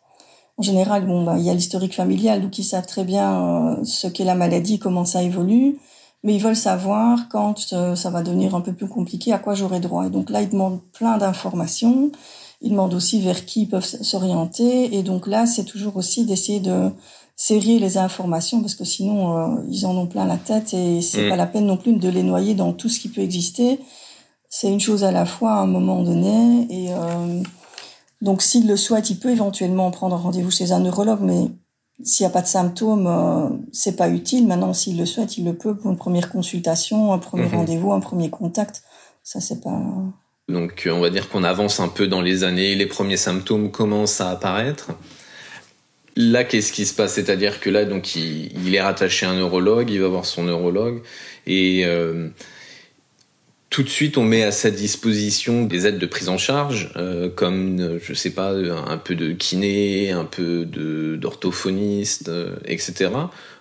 En 0.57 0.61
général, 0.61 1.05
bon, 1.05 1.23
bah, 1.23 1.35
il 1.37 1.43
y 1.43 1.49
a 1.49 1.53
l'historique 1.53 1.95
familial, 1.95 2.41
donc 2.41 2.57
ils 2.57 2.63
savent 2.63 2.85
très 2.85 3.03
bien 3.03 3.41
euh, 3.41 3.83
ce 3.83 4.07
qu'est 4.07 4.25
la 4.25 4.35
maladie, 4.35 4.79
comment 4.79 5.05
ça 5.05 5.23
évolue, 5.23 5.77
mais 6.23 6.35
ils 6.35 6.41
veulent 6.41 6.55
savoir 6.55 7.29
quand 7.29 7.55
euh, 7.73 7.95
ça 7.95 8.09
va 8.09 8.21
devenir 8.21 8.55
un 8.55 8.61
peu 8.61 8.73
plus 8.73 8.87
compliqué, 8.87 9.31
à 9.31 9.39
quoi 9.39 9.53
j'aurai 9.53 9.79
droit. 9.79 10.05
Et 10.05 10.09
donc 10.09 10.29
là, 10.29 10.41
ils 10.41 10.49
demandent 10.49 10.81
plein 10.91 11.17
d'informations. 11.17 12.11
Ils 12.61 12.71
demandent 12.71 12.93
aussi 12.93 13.21
vers 13.21 13.45
qui 13.45 13.61
ils 13.61 13.69
peuvent 13.69 13.85
s'orienter. 13.85 14.97
Et 14.97 15.03
donc 15.03 15.27
là, 15.27 15.45
c'est 15.45 15.63
toujours 15.63 15.95
aussi 15.95 16.25
d'essayer 16.25 16.59
de 16.59 16.91
serrer 17.39 17.79
les 17.79 17.97
informations 17.97 18.59
parce 18.59 18.75
que 18.75 18.83
sinon 18.83 19.37
euh, 19.37 19.61
ils 19.69 19.85
en 19.85 19.95
ont 19.95 20.07
plein 20.07 20.25
la 20.25 20.35
tête 20.35 20.73
et 20.73 21.01
c'est 21.01 21.25
mm. 21.25 21.29
pas 21.29 21.35
la 21.37 21.47
peine 21.47 21.65
non 21.65 21.77
plus 21.77 21.93
de 21.93 22.09
les 22.09 22.21
noyer 22.21 22.53
dans 22.53 22.73
tout 22.73 22.89
ce 22.89 22.99
qui 22.99 23.07
peut 23.07 23.21
exister. 23.21 23.79
C'est 24.49 24.69
une 24.69 24.81
chose 24.81 25.05
à 25.05 25.11
la 25.13 25.25
fois 25.25 25.53
à 25.53 25.59
un 25.59 25.65
moment 25.65 26.03
donné 26.03 26.67
et 26.69 26.91
euh, 26.91 27.41
donc 28.21 28.41
s'il 28.41 28.67
le 28.67 28.75
souhaite, 28.75 29.09
il 29.09 29.19
peut 29.19 29.29
éventuellement 29.29 29.89
prendre 29.89 30.17
rendez-vous 30.17 30.51
chez 30.51 30.73
un 30.73 30.81
neurologue, 30.81 31.21
mais 31.21 31.47
s'il 32.03 32.25
n'y 32.25 32.29
a 32.29 32.33
pas 32.33 32.41
de 32.41 32.47
symptômes, 32.47 33.07
euh, 33.07 33.47
c'est 33.71 33.95
pas 33.95 34.09
utile. 34.09 34.45
Maintenant, 34.45 34.73
s'il 34.73 34.97
le 34.97 35.05
souhaite, 35.05 35.37
il 35.37 35.45
le 35.45 35.53
peut 35.53 35.77
pour 35.77 35.89
une 35.89 35.97
première 35.97 36.29
consultation, 36.29 37.13
un 37.13 37.19
premier 37.19 37.45
mm-hmm. 37.45 37.55
rendez-vous, 37.55 37.93
un 37.93 38.01
premier 38.01 38.29
contact. 38.29 38.83
Ça, 39.23 39.39
c'est 39.39 39.61
pas. 39.61 39.81
Donc, 40.49 40.89
on 40.91 40.99
va 40.99 41.09
dire 41.09 41.29
qu'on 41.29 41.45
avance 41.45 41.79
un 41.79 41.87
peu 41.87 42.07
dans 42.07 42.21
les 42.21 42.43
années, 42.43 42.75
les 42.75 42.85
premiers 42.87 43.17
symptômes 43.17 43.71
commencent 43.71 44.19
à 44.19 44.29
apparaître 44.29 44.91
là, 46.19 46.43
qu'est-ce 46.43 46.73
qui 46.73 46.85
se 46.85 46.93
passe? 46.93 47.13
C'est-à-dire 47.13 47.59
que 47.59 47.69
là, 47.69 47.85
donc, 47.85 48.15
il, 48.15 48.75
est 48.75 48.81
rattaché 48.81 49.25
à 49.25 49.31
un 49.31 49.37
neurologue, 49.37 49.89
il 49.89 50.01
va 50.01 50.09
voir 50.09 50.25
son 50.25 50.43
neurologue, 50.43 51.01
et 51.47 51.85
euh, 51.85 52.27
tout 53.69 53.83
de 53.83 53.89
suite, 53.89 54.17
on 54.17 54.23
met 54.23 54.43
à 54.43 54.51
sa 54.51 54.69
disposition 54.69 55.63
des 55.63 55.87
aides 55.87 55.97
de 55.97 56.05
prise 56.05 56.27
en 56.27 56.37
charge, 56.37 56.91
euh, 56.97 57.29
comme, 57.29 57.99
je 58.03 58.13
sais 58.13 58.31
pas, 58.31 58.51
un 58.51 58.97
peu 58.97 59.15
de 59.15 59.31
kiné, 59.31 60.11
un 60.11 60.25
peu 60.25 60.65
d'orthophoniste, 60.65 62.27
euh, 62.27 62.57
etc. 62.65 63.11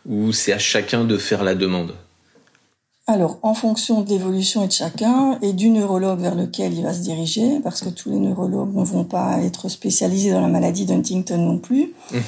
Ou 0.05 0.33
c'est 0.33 0.53
à 0.53 0.59
chacun 0.59 1.05
de 1.05 1.17
faire 1.17 1.45
la 1.45 1.55
demande 1.55 1.95
alors, 3.11 3.39
en 3.41 3.55
fonction 3.55 4.03
de 4.03 4.11
l'évolution 4.11 4.67
de 4.67 4.71
chacun 4.71 5.39
et 5.41 5.55
du 5.55 5.71
neurologue 5.71 6.21
vers 6.21 6.35
lequel 6.35 6.75
il 6.75 6.83
va 6.83 6.93
se 6.93 7.01
diriger, 7.01 7.59
parce 7.61 7.81
que 7.81 7.89
tous 7.89 8.11
les 8.11 8.19
neurologues 8.19 8.75
ne 8.75 8.85
vont 8.85 9.05
pas 9.05 9.39
être 9.43 9.71
spécialisés 9.71 10.31
dans 10.31 10.43
la 10.43 10.49
maladie 10.49 10.85
d'Huntington 10.85 11.39
non 11.39 11.57
plus. 11.57 11.95
Mhm. 12.13 12.21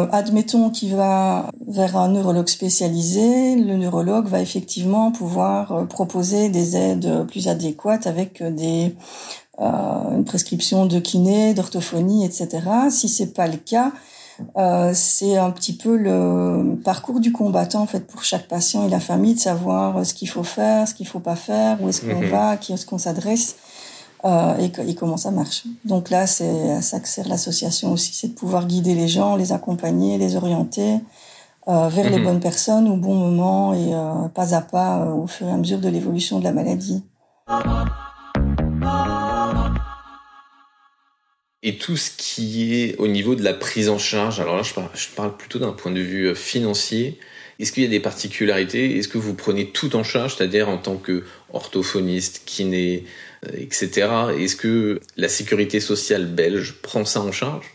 Euh, 0.00 0.06
admettons 0.10 0.70
qu'il 0.70 0.96
va 0.96 1.50
vers 1.68 1.98
un 1.98 2.08
neurologue 2.08 2.48
spécialisé, 2.48 3.56
le 3.56 3.76
neurologue 3.76 4.26
va 4.26 4.40
effectivement 4.40 5.12
pouvoir 5.12 5.72
euh, 5.72 5.84
proposer 5.84 6.48
des 6.48 6.76
aides 6.78 7.26
plus 7.28 7.48
adéquates 7.48 8.06
avec 8.06 8.40
euh, 8.40 8.50
des 8.50 8.94
une 9.60 10.24
prescription 10.24 10.86
de 10.86 10.98
kiné, 10.98 11.54
d'orthophonie, 11.54 12.24
etc. 12.24 12.48
Si 12.90 13.08
c'est 13.08 13.32
pas 13.32 13.46
le 13.46 13.58
cas, 13.58 13.92
euh, 14.56 14.90
c'est 14.94 15.36
un 15.36 15.50
petit 15.50 15.76
peu 15.76 15.96
le 15.96 16.76
parcours 16.84 17.20
du 17.20 17.32
combattant 17.32 17.82
en 17.82 17.86
fait 17.86 18.06
pour 18.06 18.24
chaque 18.24 18.48
patient 18.48 18.86
et 18.86 18.88
la 18.88 19.00
famille 19.00 19.34
de 19.34 19.40
savoir 19.40 20.04
ce 20.04 20.14
qu'il 20.14 20.28
faut 20.28 20.42
faire, 20.42 20.88
ce 20.88 20.94
qu'il 20.94 21.06
faut 21.06 21.20
pas 21.20 21.36
faire, 21.36 21.82
où 21.82 21.88
est-ce 21.88 22.00
qu'on 22.00 22.20
mhm. 22.20 22.30
va, 22.30 22.56
qui 22.56 22.72
est-ce 22.72 22.86
qu'on 22.86 22.98
s'adresse 22.98 23.56
euh, 24.24 24.56
et, 24.58 24.94
comment 24.94 25.16
ça 25.16 25.32
marche. 25.32 25.64
Donc 25.84 26.08
là, 26.08 26.28
c'est 26.28 26.70
à 26.70 26.82
ça 26.82 27.00
que 27.00 27.08
sert 27.08 27.26
l'association 27.26 27.92
aussi, 27.92 28.14
c'est 28.14 28.28
de 28.28 28.34
pouvoir 28.34 28.66
guider 28.66 28.94
les 28.94 29.08
gens, 29.08 29.34
les 29.34 29.50
accompagner, 29.50 30.16
les 30.16 30.36
orienter 30.36 31.00
euh, 31.66 31.88
vers 31.88 32.08
les 32.08 32.18
mhm. 32.18 32.24
bonnes 32.24 32.40
personnes 32.40 32.88
au 32.88 32.96
bon 32.96 33.14
moment 33.14 33.74
et 33.74 33.92
euh, 33.92 34.28
pas 34.28 34.54
à 34.54 34.60
pas 34.60 35.06
au 35.06 35.26
fur 35.26 35.48
et 35.48 35.50
à 35.50 35.56
mesure 35.56 35.80
de 35.80 35.88
l'évolution 35.88 36.38
de 36.38 36.44
la 36.44 36.52
maladie. 36.52 37.02
Et 41.62 41.76
tout 41.76 41.96
ce 41.96 42.10
qui 42.16 42.74
est 42.74 42.96
au 42.98 43.06
niveau 43.06 43.34
de 43.36 43.44
la 43.44 43.54
prise 43.54 43.88
en 43.88 43.98
charge, 43.98 44.40
alors 44.40 44.56
là 44.56 44.62
je 44.62 45.08
parle, 45.14 45.36
plutôt 45.36 45.60
d'un 45.60 45.72
point 45.72 45.92
de 45.92 46.00
vue 46.00 46.26
euh, 46.26 46.34
financier, 46.34 47.18
est-ce 47.60 47.70
qu'il 47.70 47.84
y 47.84 47.86
a 47.86 47.88
des 47.88 48.00
particularités? 48.00 48.98
Est-ce 48.98 49.06
que 49.06 49.18
vous 49.18 49.34
prenez 49.34 49.68
tout 49.68 49.94
en 49.94 50.02
charge, 50.02 50.34
c'est-à-dire 50.36 50.68
en 50.68 50.78
tant 50.78 50.96
que 50.96 51.22
orthophoniste, 51.52 52.42
kiné, 52.44 53.04
euh, 53.46 53.50
etc. 53.56 54.08
Est-ce 54.38 54.56
que 54.56 55.00
la 55.16 55.28
sécurité 55.28 55.78
sociale 55.78 56.26
belge 56.26 56.74
prend 56.82 57.04
ça 57.04 57.20
en 57.20 57.30
charge? 57.30 57.66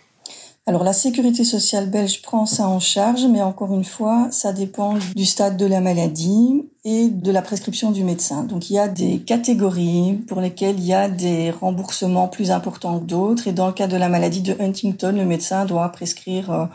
Alors 0.67 0.83
la 0.83 0.91
sécurité 0.91 1.45
sociale 1.45 1.89
belge 1.89 2.21
prend 2.21 2.45
ça 2.45 2.67
en 2.67 2.81
charge, 2.81 3.25
mais 3.25 3.41
encore 3.41 3.73
une 3.73 3.85
fois, 3.85 4.27
ça 4.31 4.51
dépend 4.51 4.95
du 5.15 5.23
stade 5.23 5.55
de 5.55 5.65
la 5.65 5.79
maladie 5.79 6.65
et 6.83 7.07
de 7.07 7.31
la 7.31 7.41
prescription 7.41 7.91
du 7.91 8.03
médecin. 8.03 8.43
Donc 8.43 8.69
il 8.69 8.73
y 8.73 8.79
a 8.79 8.89
des 8.89 9.19
catégories 9.19 10.15
pour 10.27 10.41
lesquelles 10.41 10.77
il 10.77 10.85
y 10.85 10.93
a 10.93 11.07
des 11.07 11.51
remboursements 11.51 12.27
plus 12.27 12.51
importants 12.51 12.99
que 12.99 13.05
d'autres. 13.05 13.47
Et 13.47 13.53
dans 13.53 13.67
le 13.67 13.71
cas 13.71 13.87
de 13.87 13.95
la 13.95 14.09
maladie 14.09 14.41
de 14.41 14.57
Huntington, 14.59 15.13
le 15.15 15.23
médecin 15.23 15.63
doit 15.63 15.87
prescrire 15.87 16.51
euh, 16.51 16.65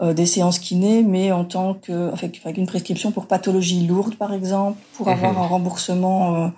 euh, 0.00 0.14
des 0.14 0.24
séances 0.24 0.58
kiné, 0.58 1.02
mais 1.02 1.30
en 1.30 1.44
tant 1.44 1.74
que 1.74 2.12
avec, 2.14 2.56
une 2.56 2.66
prescription 2.66 3.12
pour 3.12 3.26
pathologie 3.26 3.86
lourde, 3.86 4.14
par 4.14 4.32
exemple, 4.32 4.78
pour 4.94 5.08
avoir 5.08 5.34
mhm. 5.34 5.38
un 5.40 5.46
remboursement 5.46 6.34
euh, 6.34 6.48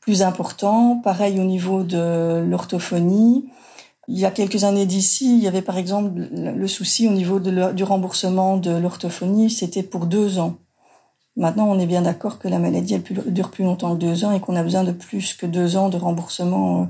plus 0.00 0.22
important. 0.22 1.00
Pareil 1.04 1.38
au 1.38 1.44
niveau 1.44 1.84
de 1.84 2.44
l'orthophonie. 2.44 3.44
Il 4.08 4.18
y 4.18 4.24
a 4.24 4.30
quelques 4.30 4.64
années 4.64 4.86
d'ici, 4.86 5.36
il 5.36 5.42
y 5.42 5.48
avait 5.48 5.62
par 5.62 5.78
exemple 5.78 6.12
le 6.32 6.68
souci 6.68 7.08
au 7.08 7.12
niveau 7.12 7.40
du 7.40 7.84
remboursement 7.84 8.56
de 8.56 8.70
l'orthophonie, 8.70 9.50
c'était 9.50 9.82
pour 9.82 10.06
deux 10.06 10.38
ans. 10.38 10.58
Maintenant, 11.36 11.66
on 11.68 11.80
est 11.80 11.86
bien 11.86 12.02
d'accord 12.02 12.38
que 12.38 12.46
la 12.46 12.60
maladie 12.60 12.94
elle 12.94 13.02
dure 13.32 13.50
plus 13.50 13.64
longtemps 13.64 13.96
que 13.96 14.00
deux 14.00 14.24
ans 14.24 14.30
et 14.30 14.38
qu'on 14.38 14.54
a 14.54 14.62
besoin 14.62 14.84
de 14.84 14.92
plus 14.92 15.34
que 15.34 15.46
deux 15.46 15.76
ans 15.76 15.88
de 15.88 15.96
remboursement 15.96 16.82
euh, 16.82 16.84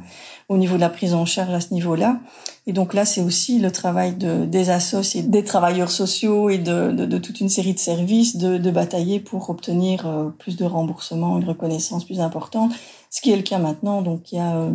au 0.51 0.59
niveau 0.59 0.77
de 0.77 0.83
la 0.83 0.91
prise 0.91 1.15
en 1.15 1.25
charge 1.25 1.55
à 1.55 1.61
ce 1.63 1.73
niveau-là. 1.73 2.21
Et 2.67 2.75
donc 2.75 2.93
là, 2.93 3.07
c'est 3.07 3.23
aussi 3.23 3.59
le 3.59 3.73
travail 3.73 4.17
de, 4.17 4.45
des 4.45 4.69
associés, 4.69 5.23
des 5.23 5.45
travailleurs 5.45 5.91
sociaux 5.91 6.51
et 6.51 6.59
de, 6.59 7.19
toute 7.19 7.41
une 7.41 7.49
série 7.49 7.73
de 7.73 7.79
services 7.79 8.37
de, 8.37 8.59
de 8.59 8.71
batailler 8.71 9.19
pour 9.19 9.49
obtenir 9.49 10.07
euh, 10.07 10.29
plus 10.29 10.59
de 10.59 10.67
remboursement, 10.67 11.39
une 11.39 11.49
reconnaissance 11.49 12.05
plus 12.05 12.21
importante, 12.21 12.73
ce 13.09 13.23
qui 13.23 13.31
est 13.31 13.37
le 13.37 13.43
cas 13.43 13.59
maintenant. 13.59 14.03
Donc 14.03 14.31
il 14.31 14.37
y 14.37 14.41
a 14.41 14.57
euh, 14.57 14.73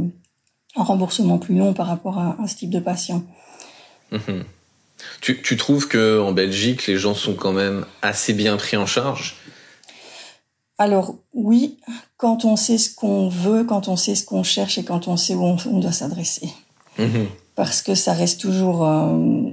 un 0.76 0.84
remboursement 0.84 1.38
plus 1.38 1.56
long 1.56 1.74
par 1.74 1.88
rapport 1.88 2.18
à, 2.18 2.36
ce 2.48 2.56
type 2.56 2.70
de 2.70 2.80
patient. 2.80 3.24
Mhm. 4.12 4.44
Tu, 5.22 5.42
tu, 5.42 5.56
trouves 5.56 5.88
que 5.88 6.20
en 6.20 6.34
Belgique, 6.34 6.88
les 6.88 6.98
gens 6.98 7.14
sont 7.14 7.34
quand 7.34 7.54
même 7.54 7.86
assez 8.02 8.34
bien 8.34 8.58
pris 8.58 8.76
en 8.76 8.86
charge? 8.86 9.36
Alors 10.78 11.16
oui, 11.34 11.78
quand 12.18 12.46
on 12.46 12.56
sait 12.56 12.78
ce 12.78 12.94
qu'on 12.94 13.30
veut, 13.30 13.66
quand 13.66 13.88
on 13.88 13.96
sait 13.96 14.16
ce 14.16 14.26
qu'on 14.26 14.44
cherche 14.44 14.78
et 14.78 14.84
quand 14.84 15.08
on 15.08 15.18
sait 15.18 15.36
où 15.36 15.44
on, 15.44 15.80
doit 15.80 15.92
s'adresser. 15.92 16.50
Mhm. 16.98 17.28
Parce 17.56 17.82
que 17.82 17.96
ça 17.96 18.14
reste 18.14 18.40
toujours 18.40 18.86
euh, 18.86 19.52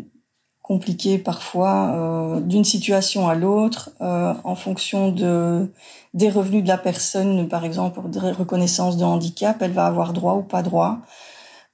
compliqué 0.66 1.18
parfois 1.18 1.92
euh, 1.94 2.40
d'une 2.40 2.64
situation 2.64 3.28
à 3.28 3.36
l'autre 3.36 3.90
euh, 4.00 4.34
en 4.42 4.56
fonction 4.56 5.12
de 5.12 5.70
des 6.12 6.28
revenus 6.28 6.64
de 6.64 6.68
la 6.68 6.76
personne 6.76 7.48
par 7.48 7.64
exemple 7.64 8.00
pour 8.00 8.08
des 8.08 8.18
reconnaissances 8.18 8.96
de 8.96 9.04
handicap 9.04 9.58
elle 9.60 9.70
va 9.70 9.86
avoir 9.86 10.12
droit 10.12 10.34
ou 10.34 10.42
pas 10.42 10.62
droit 10.62 10.98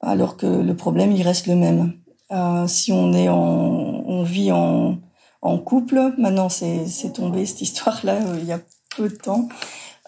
alors 0.02 0.36
que 0.36 0.46
le 0.46 0.76
problème 0.76 1.10
il 1.12 1.22
reste 1.22 1.46
le 1.46 1.56
même 1.56 1.94
euh, 2.32 2.66
si 2.66 2.92
on 2.92 3.14
est 3.14 3.30
en 3.30 4.04
on 4.06 4.22
vit 4.24 4.52
en 4.52 4.98
en 5.40 5.58
couple 5.58 6.12
maintenant 6.18 6.50
c'est 6.50 6.86
c'est 6.86 7.14
tombé 7.14 7.46
cette 7.46 7.62
histoire 7.62 7.98
là 8.04 8.16
euh, 8.16 8.36
il 8.40 8.44
y 8.44 8.52
a 8.52 8.60
peu 8.94 9.08
de 9.08 9.14
temps 9.14 9.48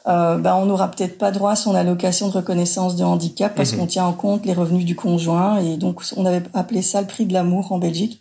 euh, 0.07 0.37
ben 0.37 0.55
on 0.57 0.67
n'aura 0.67 0.91
peut-être 0.91 1.17
pas 1.17 1.31
droit 1.31 1.53
à 1.53 1.57
son 1.57 1.75
allocation 1.75 2.29
de 2.29 2.35
reconnaissance 2.35 2.97
de 2.97 3.05
handicap 3.05 3.55
parce 3.55 3.73
mhm. 3.73 3.79
qu'on 3.79 3.87
tient 3.87 4.05
en 4.05 4.13
compte 4.13 4.45
les 4.45 4.53
revenus 4.53 4.85
du 4.85 4.95
conjoint 4.95 5.57
et 5.57 5.79
donc 5.79 6.03
on 6.19 6.27
avait 6.27 6.43
appelé 6.53 6.83
ça 6.83 7.01
le 7.01 7.07
prix 7.07 7.25
de 7.25 7.33
l'amour 7.33 7.73
en 7.73 7.79
Belgique 7.79 8.21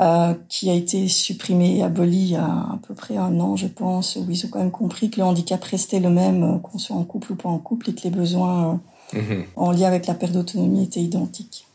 euh, 0.00 0.34
qui 0.48 0.68
a 0.70 0.74
été 0.74 1.08
supprimé 1.08 1.78
et 1.78 1.82
aboli 1.82 2.18
il 2.18 2.30
y 2.32 2.36
a 2.36 2.44
à 2.44 2.78
peu 2.86 2.94
près 2.94 3.16
un 3.16 3.40
an, 3.40 3.56
je 3.56 3.66
pense, 3.66 4.16
où 4.16 4.26
ils 4.28 4.44
ont 4.44 4.48
quand 4.48 4.58
même 4.58 4.70
compris 4.70 5.10
que 5.10 5.18
le 5.18 5.24
handicap 5.24 5.62
restait 5.64 6.00
le 6.00 6.10
même, 6.10 6.42
euh, 6.44 6.58
qu'on 6.58 6.78
soit 6.78 6.96
en 6.96 7.04
couple 7.04 7.32
ou 7.32 7.36
pas 7.36 7.48
en 7.48 7.58
couple, 7.58 7.90
et 7.90 7.94
que 7.94 8.02
les 8.02 8.10
besoins 8.10 8.80
euh, 9.14 9.20
mhm. 9.20 9.44
en 9.56 9.72
lien 9.72 9.86
avec 9.86 10.06
la 10.06 10.14
perte 10.14 10.32
d'autonomie 10.32 10.84
étaient 10.84 11.00
identiques. 11.00 11.66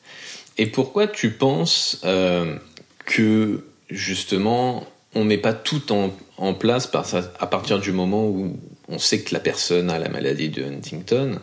Et 0.58 0.68
pourquoi 0.68 1.08
tu 1.08 1.32
penses 1.32 2.01
euh, 2.03 2.58
que 3.06 3.65
justement 3.89 4.84
on 5.15 5.24
met 5.24 5.38
pas 5.38 5.53
tout 5.53 5.91
en, 5.91 6.12
en 6.38 6.53
place 6.53 6.88
par, 6.88 7.06
à 7.39 7.48
partir 7.48 7.80
du 7.80 7.91
moment 7.91 8.27
où 8.27 8.56
on 8.88 9.00
sait 9.00 9.22
que 9.22 9.34
la 9.34 9.39
personne 9.39 9.89
a 9.89 10.00
la 10.00 10.10
maladie 10.10 10.50
de 10.50 10.63
Huntington? 10.63 11.39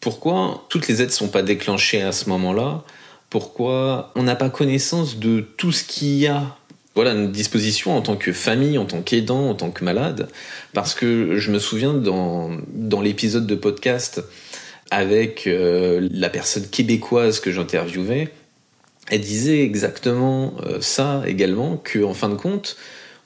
Pourquoi 0.00 0.64
toutes 0.68 0.86
les 0.88 1.02
aides 1.02 1.10
sont 1.10 1.28
pas 1.28 1.42
déclenchées 1.42 2.02
à 2.02 2.12
ce 2.12 2.28
moment-là? 2.30 2.84
Pourquoi 3.30 4.12
on 4.14 4.22
n'a 4.22 4.36
pas 4.36 4.50
connaissance 4.50 5.18
de 5.18 5.40
tout 5.40 5.72
ce 5.72 5.84
qu'il 5.84 6.16
y 6.18 6.26
a 6.26 6.56
voilà, 6.94 7.14
notre 7.14 7.30
disposition 7.30 7.96
en 7.96 8.02
tant 8.02 8.16
que 8.16 8.32
famille, 8.32 8.76
en 8.76 8.84
tant 8.84 9.02
qu'aidant, 9.02 9.50
en 9.50 9.54
tant 9.54 9.70
que 9.70 9.84
malade. 9.84 10.28
Parce 10.72 10.94
que 10.94 11.38
je 11.38 11.52
me 11.52 11.60
souviens 11.60 11.94
dans, 11.94 12.50
l'épisode 13.00 13.46
de 13.46 13.54
podcast 13.54 14.20
avec 14.90 15.46
euh, 15.46 16.08
la 16.10 16.28
personne 16.28 16.66
québécoise 16.66 17.38
que 17.38 17.52
j'interviewais, 17.52 18.30
elle 19.10 19.20
disait 19.20 19.62
exactement 19.62 20.54
euh, 20.66 20.80
ça 20.80 21.22
également, 21.24 21.76
que 21.76 22.02
en 22.02 22.14
fin 22.14 22.30
de 22.30 22.34
compte, 22.34 22.76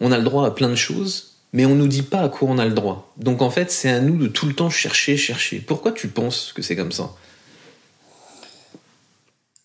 on 0.00 0.12
a 0.12 0.18
le 0.18 0.24
droit 0.24 0.46
à 0.46 0.50
plein 0.50 0.68
de 0.68 0.74
choses, 0.74 1.36
mais 1.54 1.64
on 1.64 1.74
nous 1.74 1.88
dit 1.88 2.02
pas 2.02 2.20
à 2.20 2.28
quoi 2.28 2.50
on 2.50 2.58
a 2.58 2.66
le 2.66 2.74
droit. 2.74 3.10
Donc 3.16 3.40
en 3.40 3.48
fait, 3.48 3.70
c'est 3.70 3.88
à 3.88 4.00
nous 4.00 4.18
de 4.18 4.26
tout 4.26 4.44
le 4.44 4.52
temps 4.52 4.68
chercher, 4.68 5.16
chercher. 5.16 5.60
Pourquoi 5.66 5.92
tu 5.92 6.08
penses 6.08 6.52
que 6.54 6.60
c'est 6.60 6.76
comme 6.76 6.92
ça? 6.92 7.14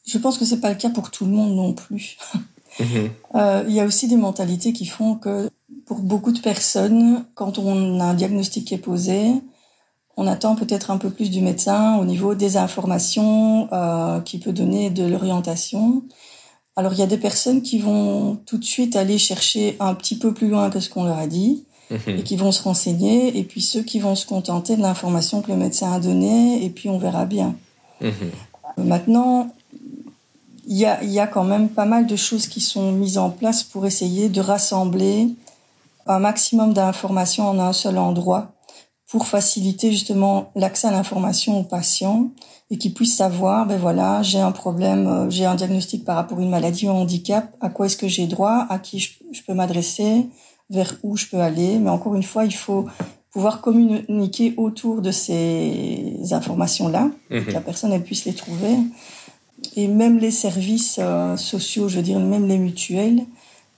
Je 0.07 0.17
pense 0.17 0.37
que 0.37 0.45
c'est 0.45 0.61
pas 0.61 0.69
le 0.69 0.75
cas 0.75 0.89
pour 0.89 1.11
tout 1.11 1.25
le 1.25 1.31
monde 1.31 1.55
non 1.55 1.73
plus. 1.73 2.17
Mhm. 2.79 3.09
Euh, 3.33 3.63
il 3.67 3.73
y 3.73 3.79
a 3.79 3.85
aussi 3.85 4.07
des 4.07 4.17
mentalités 4.17 4.71
qui 4.71 4.85
font 4.85 5.15
que 5.15 5.49
pour 5.87 5.97
beaucoup 5.99 6.31
de 6.31 6.39
personnes, 6.39 7.25
quand 7.33 7.57
on 7.57 7.99
a 7.99 8.03
un 8.03 8.13
diagnostic 8.13 8.65
qui 8.65 8.75
est 8.75 8.77
posé, 8.77 9.31
on 10.15 10.27
attend 10.27 10.55
peut-être 10.55 10.91
un 10.91 10.97
peu 10.97 11.09
plus 11.09 11.31
du 11.31 11.41
médecin 11.41 11.97
au 11.97 12.05
niveau 12.05 12.35
des 12.35 12.57
informations 12.57 13.67
euh, 13.71 14.19
qui 14.21 14.37
peut 14.37 14.51
donner 14.51 14.91
de 14.91 15.05
l'orientation. 15.05 16.03
Alors 16.75 16.93
il 16.93 16.99
y 16.99 17.03
a 17.03 17.07
des 17.07 17.17
personnes 17.17 17.63
qui 17.63 17.79
vont 17.79 18.37
tout 18.45 18.57
de 18.59 18.65
suite 18.65 18.95
aller 18.95 19.17
chercher 19.17 19.75
un 19.79 19.95
petit 19.95 20.17
peu 20.17 20.33
plus 20.33 20.49
loin 20.49 20.69
que 20.69 20.79
ce 20.79 20.89
qu'on 20.89 21.05
leur 21.05 21.17
a 21.17 21.25
dit 21.25 21.65
mhm. 21.89 22.19
et 22.19 22.23
qui 22.23 22.35
vont 22.35 22.51
se 22.51 22.61
renseigner, 22.61 23.37
et 23.37 23.43
puis 23.43 23.61
ceux 23.61 23.81
qui 23.81 23.99
vont 23.99 24.15
se 24.15 24.27
contenter 24.27 24.75
de 24.75 24.81
l'information 24.81 25.41
que 25.41 25.51
le 25.51 25.57
médecin 25.57 25.91
a 25.93 25.99
donnée, 25.99 26.63
et 26.63 26.69
puis 26.69 26.89
on 26.89 26.99
verra 26.99 27.25
bien. 27.25 27.55
Mhm. 28.01 28.85
Maintenant, 28.85 29.49
il 30.67 30.77
y 30.77 30.85
a, 30.85 31.03
y 31.03 31.19
a 31.19 31.27
quand 31.27 31.45
même 31.45 31.69
pas 31.69 31.85
mal 31.85 32.05
de 32.05 32.15
choses 32.15 32.47
qui 32.47 32.61
sont 32.61 32.91
mises 32.91 33.17
en 33.17 33.29
place 33.29 33.63
pour 33.63 33.85
essayer 33.85 34.29
de 34.29 34.41
rassembler 34.41 35.29
un 36.05 36.19
maximum 36.19 36.73
d'informations 36.73 37.47
en 37.49 37.59
un 37.59 37.73
seul 37.73 37.97
endroit 37.97 38.51
pour 39.09 39.27
faciliter 39.27 39.91
justement 39.91 40.51
l'accès 40.55 40.87
à 40.87 40.91
l'information 40.91 41.59
aux 41.59 41.63
patients 41.63 42.29
et 42.69 42.77
qu'ils 42.77 42.93
puissent 42.93 43.15
savoir, 43.15 43.65
ben 43.65 43.79
voilà, 43.79 44.21
j'ai 44.21 44.39
un 44.39 44.51
problème, 44.51 45.07
euh, 45.07 45.29
j'ai 45.29 45.45
un 45.45 45.55
diagnostic 45.55 46.03
par 46.03 46.17
rapport 46.17 46.37
à 46.37 46.41
une 46.41 46.49
maladie 46.49 46.87
ou 46.87 46.91
un 46.91 46.95
handicap, 46.95 47.55
à 47.61 47.69
quoi 47.69 47.85
est-ce 47.85 47.95
que 47.95 48.09
j'ai 48.09 48.27
droit, 48.27 48.65
à 48.69 48.77
qui 48.79 48.99
je, 48.99 49.41
peux 49.47 49.53
m'adresser, 49.53 50.27
vers 50.69 50.93
où 51.03 51.15
je 51.15 51.27
peux 51.27 51.39
aller. 51.39 51.79
Mais 51.79 51.89
encore 51.89 52.15
une 52.15 52.23
fois, 52.23 52.43
il 52.43 52.53
faut 52.53 52.85
pouvoir 53.31 53.61
communiquer 53.61 54.53
autour 54.57 55.01
de 55.01 55.11
ces 55.11 56.17
informations-là, 56.31 57.09
mhm. 57.29 57.45
que 57.45 57.51
la 57.51 57.61
personne 57.61 57.93
elle 57.93 58.03
puisse 58.03 58.25
les 58.25 58.33
trouver. 58.33 58.75
Et 59.75 59.87
même 59.87 60.19
les 60.19 60.31
services 60.31 60.97
euh, 60.99 61.37
sociaux, 61.37 61.89
je 61.89 61.97
veux 61.97 62.03
dire, 62.03 62.19
même 62.19 62.47
les 62.47 62.57
mutuelles, 62.57 63.23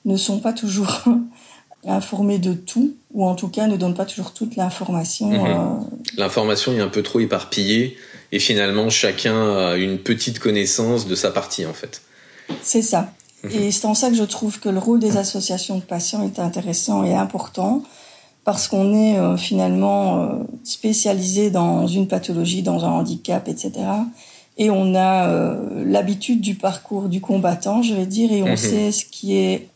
ne 0.06 0.18
sont 0.18 0.40
pas 0.40 0.54
toujours 0.54 1.04
informés 1.88 2.40
de 2.40 2.54
tout, 2.54 2.96
ou 3.14 3.26
en 3.26 3.36
tout 3.36 3.48
cas 3.48 3.68
ne 3.68 3.78
donnent 3.78 3.96
pas 3.96 4.06
toujours 4.06 4.34
toute 4.34 4.56
l'information. 4.56 5.28
Mhm. 5.28 5.46
Euh, 5.46 5.66
L'information 6.18 6.74
est 6.74 6.82
un 6.82 6.90
peu 6.90 7.04
trop 7.04 7.20
éparpillée 7.20 7.98
et 8.32 8.40
finalement 8.40 8.90
chacun 8.90 9.58
a 9.58 9.76
une 9.76 9.98
petite 9.98 10.40
connaissance 10.40 11.08
de 11.08 11.16
sa 11.16 11.32
partie 11.32 11.66
en 11.66 11.74
fait. 11.74 12.02
C'est 12.62 12.82
ça. 12.82 13.12
Mhm. 13.44 13.52
Et 13.52 13.72
c'est 13.72 13.86
en 13.86 13.94
ça 13.94 14.10
que 14.10 14.16
je 14.16 14.24
trouve 14.24 14.60
que 14.60 14.70
le 14.70 14.80
rôle 14.80 15.00
des 15.00 15.18
associations 15.18 15.78
de 15.78 15.84
patients 15.84 16.24
est 16.24 16.40
intéressant 16.40 17.04
et 17.04 17.16
important 17.16 17.84
parce 18.44 18.68
qu'on 18.68 18.94
est 18.94 19.18
euh, 19.18 19.38
finalement 19.38 20.24
euh, 20.24 20.28
spécialisé 20.64 21.52
dans 21.52 21.88
une 21.88 22.08
pathologie, 22.08 22.64
dans 22.64 22.84
un 22.84 22.90
handicap, 22.90 23.48
etc. 23.48 23.72
Et 24.60 24.70
on 24.70 24.94
a 24.94 25.30
euh, 25.30 25.84
l'habitude 25.86 26.42
du 26.42 26.54
parcours 26.54 27.08
du 27.08 27.22
combattant, 27.22 27.82
je 27.82 27.96
vais 27.96 28.06
dire, 28.06 28.32
et 28.32 28.44
on 28.44 28.50
mhm. 28.50 28.58
sait 28.58 28.92
ce 28.92 29.06
qui 29.06 29.38
est 29.38 29.70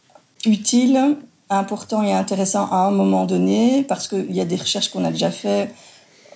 utile, 0.45 1.15
important 1.49 2.03
et 2.03 2.11
intéressant 2.11 2.67
à 2.69 2.87
un 2.87 2.91
moment 2.91 3.25
donné, 3.25 3.83
parce 3.87 4.09
qu'il 4.09 4.35
y 4.35 4.41
a 4.41 4.45
des 4.45 4.57
recherches 4.57 4.89
qu'on 4.89 5.05
a 5.05 5.11
déjà 5.11 5.31
faites 5.31 5.73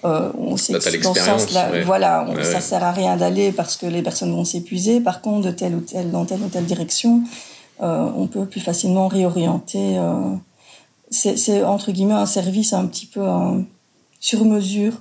euh, 0.05 0.31
on 0.37 0.57
sait 0.57 0.73
que 0.73 1.03
dans 1.03 1.13
ce 1.13 1.21
sens-là, 1.21 1.83
voilà, 1.83 2.25
on, 2.29 2.43
ça 2.43 2.61
sert 2.61 2.83
à 2.83 2.91
rien 2.91 3.17
d'aller 3.17 3.51
parce 3.51 3.75
que 3.75 3.87
les 3.87 4.03
personnes 4.03 4.31
vont 4.31 4.45
s'épuiser. 4.45 5.01
Par 5.01 5.21
contre, 5.21 5.47
de 5.47 5.51
telle 5.51 5.73
ou 5.73 5.79
telle, 5.79 6.11
dans 6.11 6.23
telle 6.23 6.41
ou 6.41 6.49
telle 6.49 6.65
direction, 6.65 7.23
euh, 7.81 8.07
on 8.15 8.27
peut 8.27 8.45
plus 8.45 8.61
facilement 8.61 9.07
réorienter. 9.07 9.99
C'est 11.09 11.63
entre 11.63 11.91
guillemets 11.91 12.13
un 12.13 12.27
service 12.27 12.73
un 12.73 12.85
petit 12.85 13.07
peu 13.07 13.25
sur 14.19 14.45
mesure. 14.45 14.93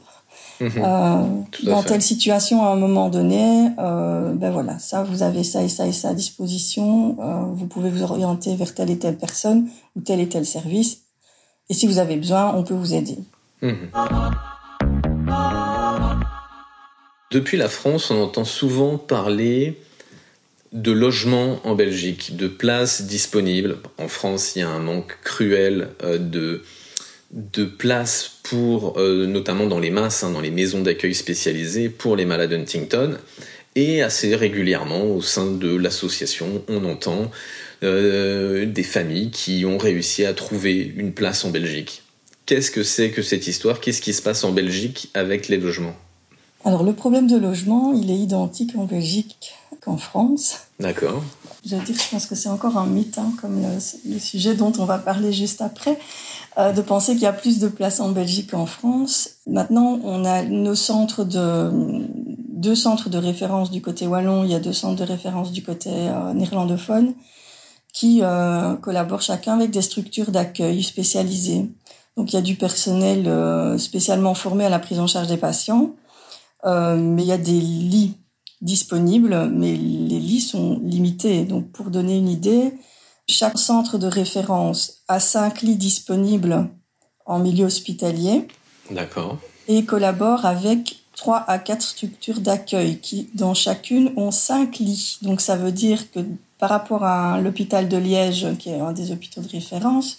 Mhm. 0.61 0.71
Euh, 0.77 1.23
dans 1.65 1.83
telle 1.83 2.03
situation 2.03 2.65
à 2.65 2.71
un 2.71 2.77
moment 2.77 3.09
donné, 3.09 3.71
ben 3.77 4.51
voilà, 4.51 4.79
ça 4.79 5.03
vous 5.03 5.23
avez 5.23 5.45
ça 5.45 5.63
et 5.63 5.69
ça 5.69 5.87
et 5.87 5.93
ça 5.93 6.11
à 6.11 6.15
disposition. 6.15 7.17
vous 7.55 7.67
pouvez 7.67 7.91
vous 7.91 8.03
orienter 8.03 8.57
vers 8.57 8.75
telle 8.75 8.91
et 8.91 8.99
telle 8.99 9.19
personne 9.19 9.69
ou 9.97 10.01
tel 10.01 10.21
et 10.21 10.29
tel 10.29 10.47
service. 10.47 11.03
Et 11.69 11.75
si 11.75 11.87
vous 11.87 11.99
avez 11.99 12.17
besoin, 12.17 12.55
on 12.55 12.63
peut 12.63 12.75
vous 12.75 12.95
aider. 12.95 13.19
Mhm. 13.63 13.91
Depuis 17.33 17.57
la 17.57 17.69
France, 17.69 18.11
on 18.11 18.23
entend 18.23 18.45
souvent 18.45 18.99
parler 18.99 19.79
de 20.73 20.93
logements 20.93 21.61
en 21.65 21.75
Belgique, 21.75 22.37
de 22.37 22.49
places 22.49 23.03
disponibles. 23.03 23.79
En 23.99 24.09
France, 24.09 24.55
il 24.55 24.61
y 24.61 24.63
a 24.63 24.69
un 24.69 24.79
manque 24.79 25.19
cruel 25.23 25.89
euh, 26.03 26.19
de, 26.19 26.63
de 27.33 27.65
places 27.65 28.39
pour, 28.43 28.99
euh, 28.99 29.27
notamment 29.27 29.67
dans 29.67 29.79
les 29.79 29.91
masses, 29.91 30.23
hein, 30.23 30.31
dans 30.31 30.41
les 30.41 30.51
maisons 30.51 30.83
d'accueil 30.83 31.15
spécialisées 31.15 31.89
pour 31.89 32.17
les 32.17 32.25
malades 32.25 32.53
Huntington. 32.53 33.17
Et 33.75 34.03
assez 34.03 34.35
régulièrement, 34.35 35.05
au 35.05 35.21
sein 35.21 35.51
de 35.51 35.75
l'association, 35.77 36.63
on 36.69 36.85
entend 36.85 37.31
euh, 37.83 38.65
des 38.65 38.83
familles 38.83 39.31
qui 39.31 39.67
ont 39.67 39.77
réussi 39.77 40.25
à 40.25 40.33
trouver 40.33 40.95
une 40.97 41.13
place 41.13 41.45
en 41.45 41.51
Belgique. 41.51 42.03
Qu'est-ce 42.47 42.71
que 42.71 42.83
c'est 42.83 43.11
que 43.11 43.23
cette 43.23 43.47
histoire? 43.47 43.81
Qu'est-ce 43.81 44.01
qui 44.01 44.15
se 44.15 44.23
passe 44.23 44.45
en 44.45 44.53
Belgique 44.53 45.11
avec 45.15 45.49
les 45.49 45.59
logements? 45.59 45.97
Alors 46.65 46.85
le 46.85 46.95
problème 46.95 47.27
de 47.27 47.37
logement, 47.37 47.93
il 47.93 48.11
est 48.11 48.17
identique 48.17 48.75
en 48.77 48.85
Belgique 48.85 49.53
qu'en 49.81 49.97
France. 49.97 50.59
D'accord. 50.81 51.23
Je 51.65 51.77
veux 51.77 51.85
dire, 51.85 51.97
je 51.97 52.11
pense 52.11 52.27
que 52.27 52.35
c'est 52.35 52.49
encore 52.49 52.77
un 52.77 52.87
mythe, 52.87 53.19
hein, 53.19 53.33
comme 53.41 53.63
le, 53.63 54.19
sujet 54.19 54.55
dont 54.55 54.73
on 54.79 54.85
va 54.85 54.99
parler 54.99 55.33
juste 55.33 55.61
après, 55.61 55.99
euh, 56.59 56.73
de 56.73 56.81
penser 56.81 57.13
qu'il 57.13 57.23
y 57.23 57.27
a 57.27 57.33
plus 57.33 57.59
de 57.59 57.69
places 57.69 58.01
en 58.01 58.11
Belgique 58.11 58.51
qu'en 58.53 58.67
France. 58.67 59.31
Maintenant, 59.47 60.01
on 60.05 60.25
a 60.25 60.43
nos 60.43 60.75
centres 60.75 61.25
de 61.25 61.71
deux 62.49 62.75
centres 62.75 63.11
de 63.11 63.19
référence 63.19 63.71
du 63.71 63.83
côté 63.83 64.07
wallon, 64.07 64.43
il 64.45 64.51
y 64.51 64.55
a 64.55 64.61
deux 64.61 64.73
centres 64.73 64.97
de 64.97 65.05
référence 65.05 65.53
du 65.53 65.63
côté 65.63 65.91
euh, 65.93 66.33
néerlandophone 66.33 67.15
qui 67.93 68.21
euh, 68.23 68.75
collaborent 68.77 69.23
chacun 69.23 69.55
avec 69.55 69.71
des 69.71 69.83
structures 69.83 70.31
d'accueil 70.31 70.83
spécialisées. 70.83 71.71
Donc 72.17 72.33
il 72.33 72.37
y 72.37 72.39
a 72.39 72.43
du 72.43 72.57
personnel 72.57 73.79
spécialement 73.79 74.33
formé 74.33 74.65
à 74.65 74.71
la 74.71 74.79
prise 74.79 74.99
en 74.99 75.07
charge 75.07 75.27
des 75.27 75.37
patients, 75.37 75.95
mais 76.65 77.23
il 77.23 77.27
y 77.27 77.33
a 77.33 77.39
des 77.39 77.61
lits 77.61 78.15
disponibles, 78.63 79.51
mais 79.51 79.73
les 79.77 80.19
lits 80.19 80.41
sont 80.41 80.81
limités. 80.83 81.45
Donc 81.45 81.71
pour 81.73 81.91
donner 81.91 82.17
une 82.17 82.29
idée, 82.29 82.73
chaque 83.29 83.59
centre 83.59 83.99
de 83.99 84.07
référence 84.07 85.03
a 85.09 85.21
cinq 85.21 85.63
lits 85.63 85.77
disponibles 85.77 86.69
en 87.25 87.39
milieu 87.39 87.67
hospitalier. 87.67 88.47
D'accord. 88.91 89.39
Et 89.69 89.85
collabore 89.85 90.45
avec 90.45 90.97
trois 91.17 91.45
à 91.49 91.59
quatre 91.59 91.83
structures 91.83 92.41
d'accueil 92.41 92.99
qui, 92.99 93.31
dans 93.35 93.55
chacune, 93.55 94.13
ont 94.17 94.31
cinq 94.31 94.79
lits. 94.79 95.19
Donc 95.23 95.41
ça 95.41 95.57
veut 95.57 95.73
dire 95.73 96.11
que 96.13 96.21
par 96.59 96.71
rapport 96.71 97.05
à 97.05 97.41
l'hôpital 97.41 97.89
de 97.89 97.97
Liège, 97.97 98.47
qui 98.59 98.71
est 98.71 98.81
un 98.81 98.93
des 98.93 99.13
hôpitaux 99.13 99.41
de 99.41 99.49
référence, 99.49 100.19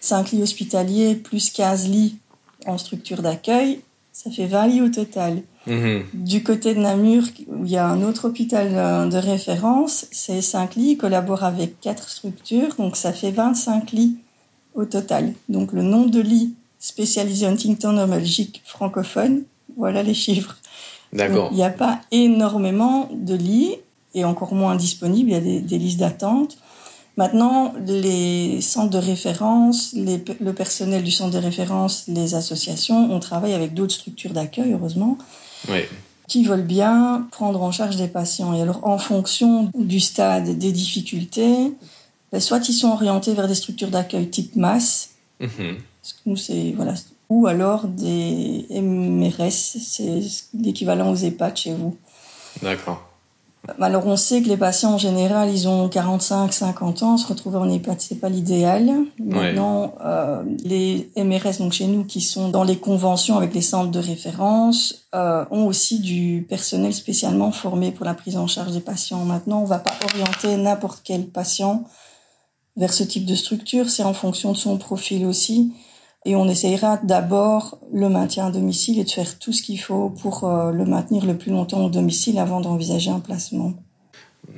5 0.00 0.32
lits 0.32 0.42
hospitaliers 0.42 1.14
plus 1.14 1.50
15 1.50 1.88
lits 1.88 2.18
en 2.66 2.78
structure 2.78 3.22
d'accueil, 3.22 3.80
ça 4.14 4.30
fait 4.30 4.46
20 4.46 4.66
lits 4.68 4.80
au 4.80 4.88
total. 4.88 5.42
Mhm. 5.66 6.04
Du 6.14 6.44
côté 6.44 6.74
de 6.74 6.80
Namur, 6.80 7.24
où 7.48 7.64
il 7.64 7.70
y 7.70 7.76
a 7.76 7.86
un 7.86 8.02
autre 8.02 8.28
hôpital 8.28 8.68
euh, 8.72 9.06
de 9.06 9.16
référence, 9.16 10.06
c'est 10.12 10.40
5 10.40 10.76
lits, 10.76 10.96
collabore 10.96 11.42
avec 11.42 11.80
4 11.80 12.08
structures, 12.08 12.76
donc 12.78 12.96
ça 12.96 13.12
fait 13.12 13.32
25 13.32 13.90
lits 13.90 14.16
au 14.74 14.84
total. 14.84 15.32
Donc 15.48 15.72
le 15.72 15.82
nombre 15.82 16.10
de 16.10 16.20
lits 16.20 16.54
spécialisés 16.78 17.46
Huntington 17.46 17.98
en 17.98 18.06
Belgique 18.06 18.62
francophone, 18.64 19.42
voilà 19.76 20.02
les 20.02 20.14
chiffres. 20.14 20.56
D'accord. 21.12 21.48
Il 21.50 21.56
n'y 21.56 21.64
a 21.64 21.70
pas 21.70 22.00
énormément 22.12 23.08
de 23.12 23.34
lits, 23.34 23.76
et 24.14 24.24
encore 24.24 24.54
moins 24.54 24.76
disponibles, 24.76 25.30
il 25.30 25.32
y 25.32 25.56
a 25.56 25.60
des 25.60 25.78
listes 25.78 25.98
d'attente. 25.98 26.56
Maintenant, 27.16 27.74
les 27.86 28.60
centres 28.60 28.90
de 28.90 28.98
référence, 28.98 29.94
le 29.94 30.52
personnel 30.52 31.04
du 31.04 31.12
centre 31.12 31.30
de 31.30 31.38
référence, 31.38 32.04
les 32.08 32.34
associations, 32.34 33.12
on 33.12 33.20
travaille 33.20 33.54
avec 33.54 33.72
d'autres 33.72 33.94
structures 33.94 34.32
d'accueil, 34.32 34.72
heureusement, 34.72 35.16
qui 36.26 36.44
veulent 36.44 36.66
bien 36.66 37.28
prendre 37.30 37.62
en 37.62 37.70
charge 37.70 37.96
des 37.96 38.08
patients. 38.08 38.52
Et 38.54 38.62
alors, 38.62 38.84
en 38.84 38.98
fonction 38.98 39.70
du 39.74 40.00
stade, 40.00 40.58
des 40.58 40.72
difficultés, 40.72 41.72
ben, 42.32 42.40
soit 42.40 42.68
ils 42.68 42.72
sont 42.72 42.88
orientés 42.88 43.32
vers 43.32 43.46
des 43.46 43.54
structures 43.54 43.90
d'accueil 43.90 44.28
type 44.28 44.56
masse, 44.56 45.10
mm-hmm. 45.40 45.76
nous 46.26 46.36
c'est 46.36 46.72
voilà, 46.72 46.94
ou 47.28 47.46
alors 47.46 47.86
des 47.86 48.66
MRS, 48.70 49.52
c'est 49.52 50.20
l'équivalent 50.52 51.12
aux 51.12 51.16
EHPAD 51.16 51.56
chez 51.56 51.74
vous. 51.74 51.96
D'accord. 52.60 53.13
Alors 53.80 54.06
on 54.06 54.16
sait 54.16 54.42
que 54.42 54.48
les 54.48 54.56
patients 54.56 54.94
en 54.94 54.98
général, 54.98 55.50
ils 55.50 55.68
ont 55.68 55.88
45, 55.88 56.52
50 56.52 57.02
ans, 57.02 57.16
se 57.16 57.26
retrouver 57.26 57.58
en 57.58 57.68
EHPAD, 57.68 58.00
c'est 58.00 58.20
pas 58.20 58.28
l'idéal. 58.28 58.90
Maintenant, 59.18 59.94
euh, 60.04 60.42
les 60.64 61.10
MRS 61.16 61.58
donc 61.58 61.72
chez 61.72 61.86
nous 61.86 62.04
qui 62.04 62.20
sont 62.20 62.48
dans 62.48 62.64
les 62.64 62.76
conventions 62.76 63.36
avec 63.36 63.54
les 63.54 63.62
centres 63.62 63.90
de 63.90 63.98
référence 63.98 65.06
euh, 65.14 65.44
ont 65.50 65.66
aussi 65.66 66.00
du 66.00 66.46
personnel 66.48 66.92
spécialement 66.92 67.52
formé 67.52 67.90
pour 67.90 68.04
la 68.04 68.14
prise 68.14 68.36
en 68.36 68.46
charge 68.46 68.72
des 68.72 68.80
patients. 68.80 69.24
Maintenant, 69.24 69.62
on 69.62 69.66
va 69.66 69.78
pas 69.78 69.94
orienter 70.04 70.56
n'importe 70.56 71.00
quel 71.02 71.26
patient 71.26 71.84
vers 72.76 72.92
ce 72.92 73.04
type 73.04 73.24
de 73.24 73.34
structure, 73.34 73.88
c'est 73.88 74.02
en 74.02 74.14
fonction 74.14 74.52
de 74.52 74.56
son 74.56 74.76
profil 74.78 75.26
aussi 75.26 75.72
et 76.24 76.36
on 76.36 76.48
essayera 76.48 76.98
d'abord 77.02 77.78
le 77.92 78.08
maintien 78.08 78.46
à 78.46 78.50
domicile 78.50 78.98
et 78.98 79.04
de 79.04 79.10
faire 79.10 79.38
tout 79.38 79.52
ce 79.52 79.62
qu'il 79.62 79.78
faut 79.78 80.08
pour 80.08 80.44
euh, 80.44 80.72
le 80.72 80.84
maintenir 80.84 81.26
le 81.26 81.36
plus 81.36 81.50
longtemps 81.50 81.84
au 81.84 81.90
domicile 81.90 82.38
avant 82.38 82.60
d'envisager 82.60 83.10
un 83.10 83.20
placement. 83.20 83.74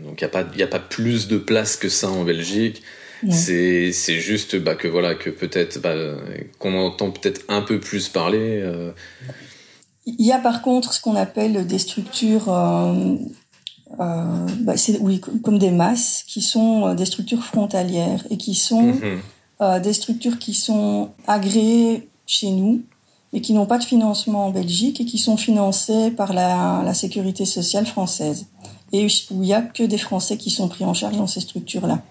Donc 0.04 0.20
il 0.20 0.24
n'y 0.24 0.24
a, 0.24 0.28
pas, 0.28 0.40
a 0.40 0.66
pas 0.66 0.78
plus 0.78 1.26
de 1.28 1.38
place 1.38 1.76
que 1.76 1.88
ça 1.88 2.08
en 2.08 2.24
Belgique. 2.24 2.82
C'est 3.30 3.92
juste 3.92 4.56
bah, 4.56 4.74
que 4.74 4.86
voilà 4.86 5.14
que 5.14 5.30
peut-être 5.30 5.80
bah, 5.80 5.94
qu'on 6.58 6.74
entend 6.78 7.10
peut-être 7.10 7.42
un 7.48 7.62
peu 7.62 7.80
plus 7.80 8.08
parler. 8.08 8.60
Euh. 8.62 8.92
Il 10.06 10.24
y 10.24 10.32
a 10.32 10.38
par 10.38 10.62
contre 10.62 10.92
ce 10.92 11.00
qu'on 11.00 11.16
appelle 11.16 11.66
des 11.66 11.78
structures, 11.78 12.52
euh, 12.52 13.16
bah, 13.98 14.74
oui, 15.00 15.20
comme 15.42 15.58
des 15.58 15.70
masses, 15.70 16.24
qui 16.28 16.42
sont 16.42 16.94
des 16.94 17.06
structures 17.06 17.42
frontalières 17.42 18.24
et 18.30 18.36
qui 18.36 18.54
sont 18.54 18.82
mhm. 18.82 19.20
Euh, 19.62 19.80
des 19.80 19.94
structures 19.94 20.38
qui 20.38 20.52
sont 20.52 21.12
agréées 21.26 22.10
chez 22.26 22.50
nous, 22.50 22.82
mais 23.32 23.40
qui 23.40 23.54
n'ont 23.54 23.64
pas 23.64 23.78
de 23.78 23.84
financement 23.84 24.46
en 24.46 24.50
Belgique 24.50 25.00
et 25.00 25.06
qui 25.06 25.16
sont 25.16 25.38
financées 25.38 26.10
par 26.10 26.34
la, 26.34 26.82
la 26.84 26.92
sécurité 26.92 27.46
sociale 27.46 27.86
française. 27.86 28.48
Et 28.92 29.06
où 29.06 29.08
il 29.30 29.38
n'y 29.38 29.54
a 29.54 29.62
que 29.62 29.82
des 29.82 29.96
Français 29.96 30.36
qui 30.36 30.50
sont 30.50 30.68
pris 30.68 30.84
en 30.84 30.92
charge 30.92 31.16
dans 31.16 31.26
ces 31.26 31.40
structures-là. 31.40 32.02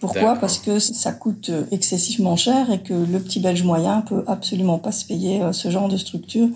Pourquoi? 0.00 0.34
Parce 0.36 0.58
que 0.58 0.80
ça 0.80 1.12
coûte 1.12 1.50
excessivement 1.70 2.36
cher 2.36 2.70
et 2.70 2.80
que 2.80 2.94
le 2.94 3.20
petit 3.20 3.40
Belge 3.40 3.62
moyen 3.62 4.00
peut 4.02 4.24
absolument 4.26 4.78
pas 4.78 4.92
se 4.92 5.04
payer 5.04 5.40
ce 5.52 5.70
genre 5.70 5.88
de 5.88 5.96
structure 5.96 6.48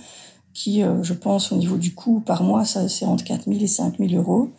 qui, 0.54 0.82
je 1.02 1.12
pense, 1.12 1.50
au 1.50 1.56
niveau 1.56 1.76
du 1.76 1.94
coût 1.94 2.20
par 2.20 2.44
mois, 2.44 2.64
ça 2.64 2.88
c'est 2.88 3.04
entre 3.04 3.24
4 3.24 3.46
000 3.46 3.58
et 3.60 3.66
5 3.66 3.98
000 3.98 4.12
euros, 4.14 4.50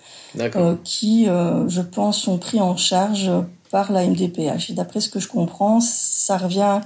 qui, 0.83 1.25
je 1.25 1.81
pense, 1.81 2.17
sont 2.17 2.37
pris 2.37 2.59
en 2.59 2.75
charge 2.75 3.31
par 3.73 3.91
la 3.91 4.05
MDPH. 4.05 4.69
Et 4.69 4.73
d'après 4.73 5.01
ce 5.01 5.09
que 5.09 5.19
je 5.19 5.27
comprends, 5.27 5.81
ça 5.81 6.37
revient 6.37 6.79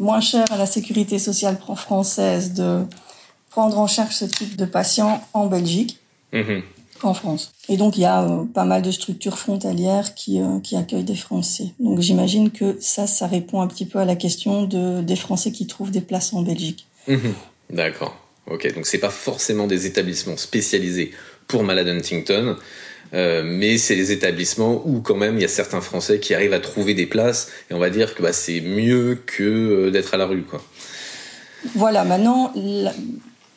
moins 0.00 0.20
cher 0.20 0.44
à 0.50 0.56
la 0.56 0.66
sécurité 0.66 1.20
sociale 1.20 1.56
française 1.76 2.54
de 2.54 2.82
prendre 3.50 3.78
en 3.78 3.86
charge 3.86 4.14
ce 4.14 4.24
type 4.24 4.56
de 4.56 4.64
patients 4.64 5.22
en 5.32 5.46
Belgique 5.46 6.00
mhm. 6.32 6.62
qu'en 7.00 7.14
France. 7.14 7.52
Et 7.68 7.76
donc 7.76 7.96
il 7.96 8.00
y 8.00 8.04
a 8.04 8.24
euh, 8.24 8.44
pas 8.52 8.64
mal 8.64 8.82
de 8.82 8.90
structures 8.90 9.38
frontalières 9.38 10.16
qui, 10.16 10.40
euh, 10.40 10.58
qui 10.58 10.74
accueillent 10.74 11.04
des 11.04 11.14
Français. 11.14 11.68
Donc 11.78 12.00
j'imagine 12.00 12.50
que 12.50 12.78
ça, 12.80 13.06
ça 13.06 13.28
répond 13.28 13.60
un 13.60 13.68
petit 13.68 13.86
peu 13.86 14.00
à 14.00 14.04
la 14.04 14.16
question 14.16 14.64
de, 14.64 15.02
des 15.02 15.16
Français 15.16 15.52
qui 15.52 15.68
trouvent 15.68 15.92
des 15.92 16.00
places 16.00 16.32
en 16.32 16.42
Belgique. 16.42 16.88
Mhm. 17.06 17.32
D'accord. 17.70 18.16
Ok, 18.50 18.74
donc 18.74 18.86
c'est 18.86 18.98
pas 18.98 19.10
forcément 19.10 19.68
des 19.68 19.86
établissements 19.86 20.36
spécialisés 20.36 21.12
pour 21.46 21.62
malade 21.62 21.86
Huntington, 21.86 22.56
euh, 23.12 23.42
mais 23.44 23.78
c'est 23.78 23.94
les 23.94 24.12
établissements 24.12 24.82
où 24.86 25.00
quand 25.00 25.16
même 25.16 25.36
il 25.36 25.42
y 25.42 25.44
a 25.44 25.48
certains 25.48 25.80
Français 25.80 26.18
qui 26.18 26.34
arrivent 26.34 26.54
à 26.54 26.60
trouver 26.60 26.94
des 26.94 27.06
places 27.06 27.48
et 27.70 27.74
on 27.74 27.78
va 27.78 27.90
dire 27.90 28.14
que 28.14 28.22
bah, 28.22 28.32
c'est 28.32 28.60
mieux 28.60 29.18
que 29.26 29.42
euh, 29.42 29.90
d'être 29.90 30.14
à 30.14 30.16
la 30.16 30.26
rue 30.26 30.42
quoi. 30.42 30.62
Voilà, 31.74 32.04
maintenant 32.04 32.52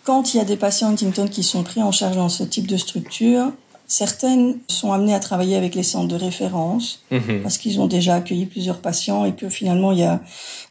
quand 0.03 0.33
il 0.33 0.37
y 0.37 0.39
a 0.39 0.45
des 0.45 0.55
patients 0.55 0.89
Huntington 0.89 1.27
qui 1.27 1.43
sont 1.43 1.63
pris 1.63 1.81
en 1.81 1.91
charge 1.91 2.15
dans 2.15 2.29
ce 2.29 2.43
type 2.43 2.67
de 2.67 2.77
structure, 2.77 3.51
certaines 3.87 4.57
sont 4.67 4.91
amenées 4.91 5.15
à 5.15 5.19
travailler 5.19 5.55
avec 5.55 5.73
les 5.73 5.83
centres 5.83 6.09
de 6.09 6.15
référence 6.15 7.03
mhm. 7.09 7.41
parce 7.41 7.57
qu'ils 7.57 7.79
ont 7.79 7.87
déjà 7.87 8.15
accueilli 8.15 8.45
plusieurs 8.45 8.79
patients 8.79 9.25
et 9.25 9.33
que 9.33 9.49
finalement 9.49 9.93
il 9.93 9.99
y 9.99 10.03
a 10.03 10.21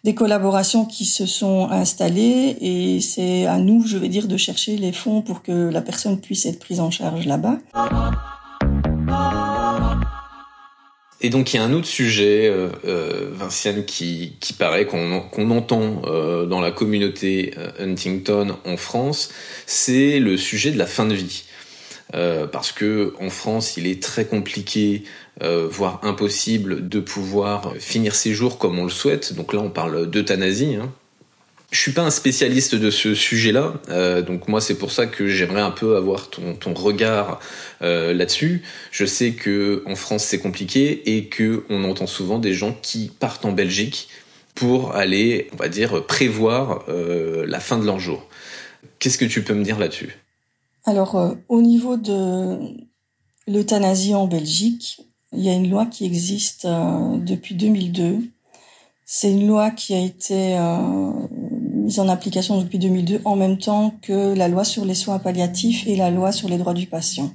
des 0.04 0.14
collaborations 0.14 0.84
qui 0.84 1.06
se 1.06 1.24
sont 1.26 1.68
installées 1.70 2.56
et 2.60 3.00
c'est 3.00 3.46
à 3.46 3.56
nous, 3.56 3.86
je 3.86 3.96
vais 3.96 4.08
dire, 4.08 4.28
de 4.28 4.36
chercher 4.36 4.76
les 4.76 4.92
fonds 4.92 5.22
pour 5.22 5.42
que 5.42 5.70
la 5.70 5.80
personne 5.80 6.20
puisse 6.20 6.46
être 6.46 6.58
prise 6.58 6.80
en 6.80 6.90
charge 6.90 7.26
là-bas. 7.26 7.58
Et 11.22 11.30
donc 11.30 11.52
il 11.52 11.56
y 11.56 11.58
a 11.58 11.64
un 11.64 11.72
autre 11.72 11.86
sujet, 11.86 12.46
euh, 12.46 12.68
euh 12.84 13.30
Vinciane, 13.32 13.84
qui, 13.84 14.36
paraît 14.58 14.86
qu'on 14.86 15.50
entend 15.50 16.02
euh, 16.04 16.46
dans 16.46 16.60
la 16.60 16.70
communauté 16.70 17.54
Huntington 17.80 18.56
en 18.64 18.76
France, 18.76 19.30
c'est 19.66 20.20
le 20.20 20.36
sujet 20.36 20.70
de 20.70 20.78
la 20.78 20.86
fin 20.86 21.06
de 21.06 21.14
vie. 21.14 21.44
parce 22.12 22.70
que 22.72 23.14
en 23.18 23.30
France, 23.30 23.76
il 23.76 23.86
est 23.86 24.00
très 24.02 24.26
compliqué, 24.26 25.02
voire 25.40 26.00
impossible, 26.02 26.88
de 26.88 27.00
pouvoir 27.00 27.74
finir 27.78 28.14
ses 28.14 28.32
jours 28.32 28.58
comme 28.58 28.78
on 28.78 28.84
le 28.84 28.90
souhaite. 28.90 29.34
Donc 29.34 29.52
là, 29.52 29.60
on 29.60 29.70
parle 29.70 30.08
d'euthanasie. 30.08 30.76
Hein. 30.76 30.92
Je 31.72 31.80
suis 31.80 31.92
pas 31.92 32.02
un 32.02 32.10
spécialiste 32.10 32.76
de 32.76 32.90
ce 32.90 33.14
sujet-là, 33.14 33.74
euh, 33.88 34.22
donc 34.22 34.46
moi 34.46 34.60
c'est 34.60 34.76
pour 34.78 34.92
ça 34.92 35.06
que 35.06 35.26
j'aimerais 35.26 35.60
un 35.60 35.72
peu 35.72 35.96
avoir 35.96 36.30
ton, 36.30 36.54
ton 36.54 36.72
regard 36.74 37.40
euh, 37.82 38.14
là-dessus. 38.14 38.62
Je 38.92 39.04
sais 39.04 39.32
que 39.32 39.82
en 39.86 39.96
France 39.96 40.22
c'est 40.22 40.38
compliqué 40.38 41.16
et 41.16 41.26
que 41.26 41.64
on 41.68 41.82
entend 41.82 42.06
souvent 42.06 42.38
des 42.38 42.54
gens 42.54 42.76
qui 42.82 43.10
partent 43.18 43.44
en 43.44 43.50
Belgique 43.50 44.08
pour 44.54 44.94
aller, 44.94 45.48
on 45.52 45.56
va 45.56 45.68
dire, 45.68 46.06
prévoir 46.06 46.84
euh, 46.88 47.44
la 47.46 47.58
fin 47.58 47.78
de 47.78 47.84
leur 47.84 47.98
jour. 47.98 48.28
Qu'est-ce 49.00 49.18
que 49.18 49.24
tu 49.24 49.42
peux 49.42 49.54
me 49.54 49.64
dire 49.64 49.78
là-dessus? 49.78 50.16
Alors 50.84 51.34
au 51.48 51.62
niveau 51.62 51.96
de 51.96 52.58
l'euthanasie 53.48 54.14
en 54.14 54.28
Belgique, 54.28 55.00
il 55.32 55.40
y 55.40 55.48
a 55.48 55.52
une 55.52 55.68
loi 55.68 55.86
qui 55.86 56.06
existe 56.06 56.64
depuis 56.64 57.56
2002. 57.56 58.20
C'est 59.08 59.30
une 59.30 59.46
loi 59.46 59.70
qui 59.70 59.94
a 59.94 60.00
été 60.00 60.58
mise 61.30 62.00
en 62.00 62.08
application 62.08 62.60
depuis 62.60 62.78
2002 62.80 63.20
en 63.24 63.36
même 63.36 63.56
temps 63.56 63.94
que 64.02 64.34
la 64.34 64.48
loi 64.48 64.64
sur 64.64 64.84
les 64.84 64.96
soins 64.96 65.20
palliatifs 65.20 65.86
et 65.86 65.94
la 65.94 66.10
loi 66.10 66.32
sur 66.32 66.48
les 66.48 66.58
droits 66.58 66.74
du 66.74 66.88
patient. 66.88 67.30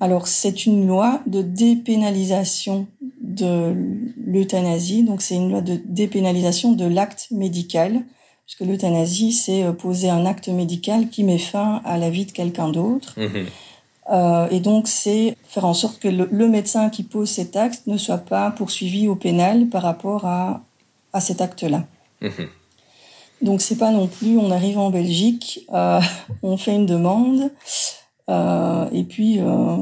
Alors 0.00 0.28
c'est 0.28 0.66
une 0.66 0.86
loi 0.86 1.20
de 1.26 1.42
dépénalisation 1.42 2.86
de 3.20 3.74
l'euthanasie, 4.24 5.02
donc 5.02 5.22
c'est 5.22 5.36
une 5.36 5.50
loi 5.50 5.60
de 5.60 5.80
dépénalisation 5.84 6.72
de 6.72 6.84
l'acte 6.84 7.28
médical, 7.30 8.02
puisque 8.46 8.60
l'euthanasie 8.60 9.32
c'est 9.32 9.64
euh, 9.64 9.72
poser 9.72 10.10
un 10.10 10.26
acte 10.26 10.48
médical 10.48 11.08
qui 11.08 11.24
met 11.24 11.38
fin 11.38 11.80
à 11.84 11.98
la 11.98 12.10
vie 12.10 12.26
de 12.26 12.32
quelqu'un 12.32 12.68
d'autre. 12.68 13.14
Mmh 13.18 13.46
euh, 14.12 14.48
et 14.50 14.60
donc 14.60 14.86
c'est 14.86 15.34
faire 15.48 15.64
en 15.64 15.72
sorte 15.72 15.98
que 15.98 16.08
le, 16.08 16.46
médecin 16.46 16.90
qui 16.90 17.04
pose 17.04 17.30
cet 17.30 17.56
acte 17.56 17.86
ne 17.86 17.96
soit 17.96 18.18
pas 18.18 18.50
poursuivi 18.50 19.08
au 19.08 19.16
pénal 19.16 19.70
par 19.70 19.80
rapport 19.80 20.26
à, 20.26 20.60
à 21.14 21.20
cet 21.20 21.40
acte-là. 21.40 21.84
Mmh 22.20 22.28
donc 23.42 23.60
c'est 23.60 23.76
pas 23.76 23.90
non 23.90 24.06
plus, 24.06 24.38
on 24.38 24.50
arrive 24.50 24.78
en 24.78 24.90
Belgique, 24.90 25.66
euh, 25.74 26.00
on 26.42 26.56
fait 26.56 26.74
une 26.74 26.86
demande 26.86 27.50
euh, 28.30 28.86
et 28.90 29.04
puis 29.04 29.38
euh, 29.38 29.76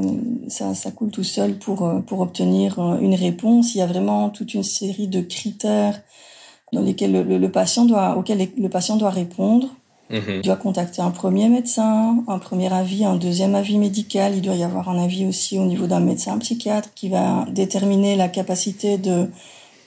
ça, 0.49 0.73
ça 0.73 0.91
coule 0.91 1.11
tout 1.11 1.23
seul 1.23 1.57
pour 1.57 1.89
pour 2.05 2.19
obtenir 2.19 2.77
une 2.99 3.15
réponse. 3.15 3.73
Il 3.73 3.77
y 3.77 3.81
a 3.81 3.85
vraiment 3.85 4.29
toute 4.29 4.53
une 4.53 4.63
série 4.63 5.07
de 5.07 5.21
critères 5.21 6.01
dans 6.73 6.81
lesquels 6.81 7.13
le, 7.13 7.37
le, 7.37 7.51
patient 7.51 7.85
doit, 7.85 8.17
auxquels 8.17 8.49
le 8.57 8.69
patient 8.69 8.97
doit 8.97 9.11
répondre. 9.11 9.69
Mhm. 10.09 10.21
Il 10.27 10.41
doit 10.41 10.57
contacter 10.57 11.01
un 11.01 11.11
premier 11.11 11.47
médecin, 11.47 12.23
un 12.27 12.39
premier 12.39 12.73
avis, 12.73 13.05
un 13.05 13.15
deuxième 13.15 13.55
avis 13.55 13.77
médical. 13.77 14.33
Il 14.35 14.41
doit 14.41 14.55
y 14.55 14.63
avoir 14.63 14.89
un 14.89 15.01
avis 15.01 15.25
aussi 15.25 15.57
au 15.57 15.65
niveau 15.65 15.87
d'un 15.87 16.01
médecin 16.01 16.37
psychiatre 16.39 16.89
qui 16.93 17.09
va 17.09 17.45
déterminer 17.51 18.15
la 18.15 18.27
capacité 18.27 18.97
de 18.97 19.29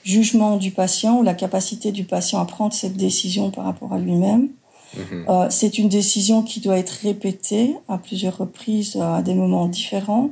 jugement 0.07 0.55
du 0.55 0.71
patient 0.71 1.19
ou 1.19 1.23
la 1.23 1.33
capacité 1.33 1.91
du 1.91 2.05
patient 2.05 2.39
à 2.39 2.45
prendre 2.45 2.73
cette 2.73 2.95
décision 2.95 3.51
par 3.51 3.65
rapport 3.65 3.91
à 3.91 3.99
lui-même. 3.99 4.47
Mhm. 4.95 5.25
Euh, 5.27 5.47
c'est 5.49 5.77
une 5.77 5.89
décision 5.89 6.43
qui 6.43 6.61
doit 6.61 6.77
être 6.77 7.01
répétée 7.03 7.75
à 7.89 7.97
plusieurs 7.97 8.37
reprises 8.37 8.95
euh, 8.95 9.15
à 9.15 9.21
des 9.21 9.33
moments 9.33 9.67
différents. 9.67 10.29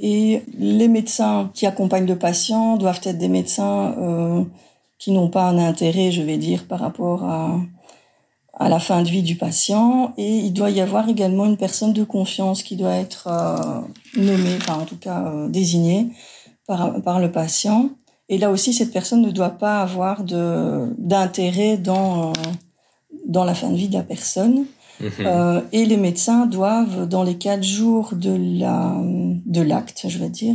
Et 0.00 0.42
les 0.56 0.86
médecins 0.86 1.50
qui 1.54 1.66
accompagnent 1.66 2.06
le 2.06 2.18
patient 2.18 2.76
doivent 2.76 3.00
être 3.02 3.18
des 3.18 3.28
médecins 3.28 3.96
euh, 3.98 4.44
qui 4.98 5.10
n'ont 5.10 5.28
pas 5.28 5.48
un 5.48 5.58
intérêt, 5.58 6.12
je 6.12 6.22
vais 6.22 6.38
dire, 6.38 6.66
par 6.66 6.78
rapport 6.78 7.24
à, 7.24 7.60
à 8.54 8.68
la 8.68 8.78
fin 8.78 9.02
de 9.02 9.08
vie 9.08 9.24
du 9.24 9.34
patient. 9.34 10.14
Et 10.18 10.38
il 10.38 10.52
doit 10.52 10.70
y 10.70 10.80
avoir 10.80 11.08
également 11.08 11.46
une 11.46 11.56
personne 11.56 11.92
de 11.92 12.04
confiance 12.04 12.62
qui 12.62 12.76
doit 12.76 12.94
être 12.94 13.26
euh, 13.26 13.80
nommée, 14.16 14.56
enfin 14.60 14.78
en 14.80 14.84
tout 14.84 14.98
cas 14.98 15.48
désignée 15.48 16.06
par, 16.68 17.02
par 17.02 17.18
le 17.18 17.32
patient. 17.32 17.90
Et 18.30 18.38
là 18.38 18.50
aussi, 18.50 18.72
cette 18.72 18.92
personne 18.92 19.22
ne 19.22 19.32
doit 19.32 19.50
pas 19.50 19.82
avoir 19.82 20.22
d'intérêt 20.24 21.76
dans 21.76 22.32
dans 23.26 23.44
la 23.44 23.54
fin 23.54 23.70
de 23.70 23.76
vie 23.76 23.88
de 23.88 23.94
la 23.94 24.02
personne. 24.02 24.66
Mhm. 25.00 25.10
Euh, 25.20 25.60
et 25.72 25.84
les 25.84 25.96
médecins 25.96 26.46
doivent, 26.46 27.08
dans 27.08 27.24
les 27.24 27.36
quatre 27.36 27.64
jours 27.64 28.10
de 28.12 28.30
la 28.58 28.96
de 29.02 29.60
l'acte, 29.60 30.04
je 30.08 30.18
vais 30.18 30.28
dire, 30.28 30.54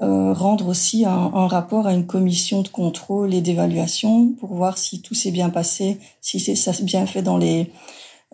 euh, 0.00 0.32
rendre 0.32 0.68
aussi 0.68 1.04
un, 1.04 1.10
un, 1.10 1.48
rapport 1.48 1.88
à 1.88 1.92
une 1.92 2.06
commission 2.06 2.62
de 2.62 2.68
contrôle 2.68 3.34
et 3.34 3.40
d'évaluation 3.40 4.32
pour 4.38 4.54
voir 4.54 4.78
si 4.78 5.02
tout 5.02 5.14
s'est 5.14 5.32
bien 5.32 5.50
passé, 5.50 5.98
si 6.20 6.38
c'est 6.38 6.54
ça 6.54 6.70
bien 6.82 7.04
fait 7.04 7.22
dans 7.22 7.36
les 7.36 7.72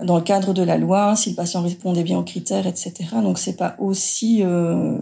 dans 0.02 0.16
le 0.16 0.22
cadre 0.22 0.52
de 0.52 0.62
la 0.62 0.76
loi, 0.76 1.16
si 1.16 1.30
le 1.30 1.36
patient 1.36 1.62
répondait 1.62 2.02
bien 2.02 2.18
aux 2.18 2.24
critères, 2.24 2.66
etc. 2.66 2.92
Donc 3.22 3.38
c'est 3.38 3.56
pas 3.56 3.76
aussi 3.78 4.42
euh, 4.42 4.98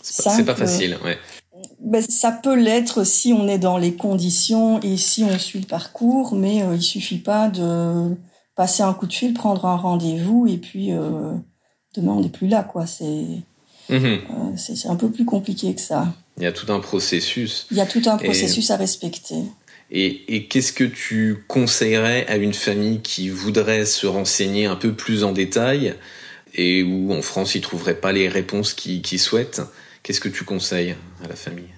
c'est 0.00 0.24
pas, 0.24 0.54
pas, 0.54 0.54
facile, 0.54 0.96
ouais 1.04 1.18
ben, 1.86 2.02
ça 2.02 2.32
peut 2.32 2.56
l'être 2.56 3.04
si 3.04 3.32
on 3.32 3.46
est 3.46 3.58
dans 3.58 3.78
les 3.78 3.94
conditions 3.94 4.80
et 4.82 4.96
si 4.96 5.22
on 5.22 5.38
suit 5.38 5.60
le 5.60 5.66
parcours, 5.66 6.34
mais 6.34 6.62
euh, 6.62 6.74
il 6.74 6.82
suffit 6.82 7.18
pas 7.18 7.48
de 7.48 8.16
passer 8.56 8.82
un 8.82 8.92
coup 8.92 9.06
de 9.06 9.12
fil, 9.12 9.32
prendre 9.32 9.64
un 9.66 9.76
rendez-vous 9.76 10.48
et 10.48 10.56
puis 10.56 10.92
euh, 10.92 11.32
demain 11.94 12.12
on 12.12 12.22
n'est 12.22 12.28
plus 12.28 12.48
là, 12.48 12.64
quoi. 12.64 12.86
C'est 12.86 13.24
mhm. 13.88 14.04
euh, 14.04 14.56
c'est 14.56 14.88
un 14.88 14.96
peu 14.96 15.10
plus 15.10 15.24
compliqué 15.24 15.76
que 15.76 15.80
ça. 15.80 16.12
Il 16.38 16.42
y 16.42 16.46
a 16.46 16.52
tout 16.52 16.72
un 16.72 16.80
processus. 16.80 17.68
Il 17.70 17.76
y 17.76 17.80
a 17.80 17.86
tout 17.86 18.02
un 18.06 18.16
processus 18.16 18.68
à 18.72 18.76
respecter. 18.76 19.36
Et, 19.92 20.34
et 20.34 20.48
qu'est-ce 20.48 20.72
que 20.72 20.82
tu 20.82 21.44
conseillerais 21.46 22.26
à 22.26 22.36
une 22.36 22.52
famille 22.52 23.00
qui 23.00 23.28
voudrait 23.28 23.86
se 23.86 24.08
renseigner 24.08 24.66
un 24.66 24.74
peu 24.74 24.92
plus 24.92 25.22
en 25.22 25.30
détail 25.30 25.94
et 26.52 26.82
où 26.82 27.12
en 27.12 27.22
France 27.22 27.54
ils 27.54 27.60
trouveraient 27.60 28.00
pas 28.00 28.10
les 28.10 28.28
réponses 28.28 28.74
qu'ils 28.74 29.20
souhaitent? 29.20 29.62
Qu'est-ce 30.02 30.20
que 30.20 30.28
tu 30.28 30.42
conseilles 30.42 30.96
à 31.22 31.28
la 31.28 31.36
famille? 31.36 31.75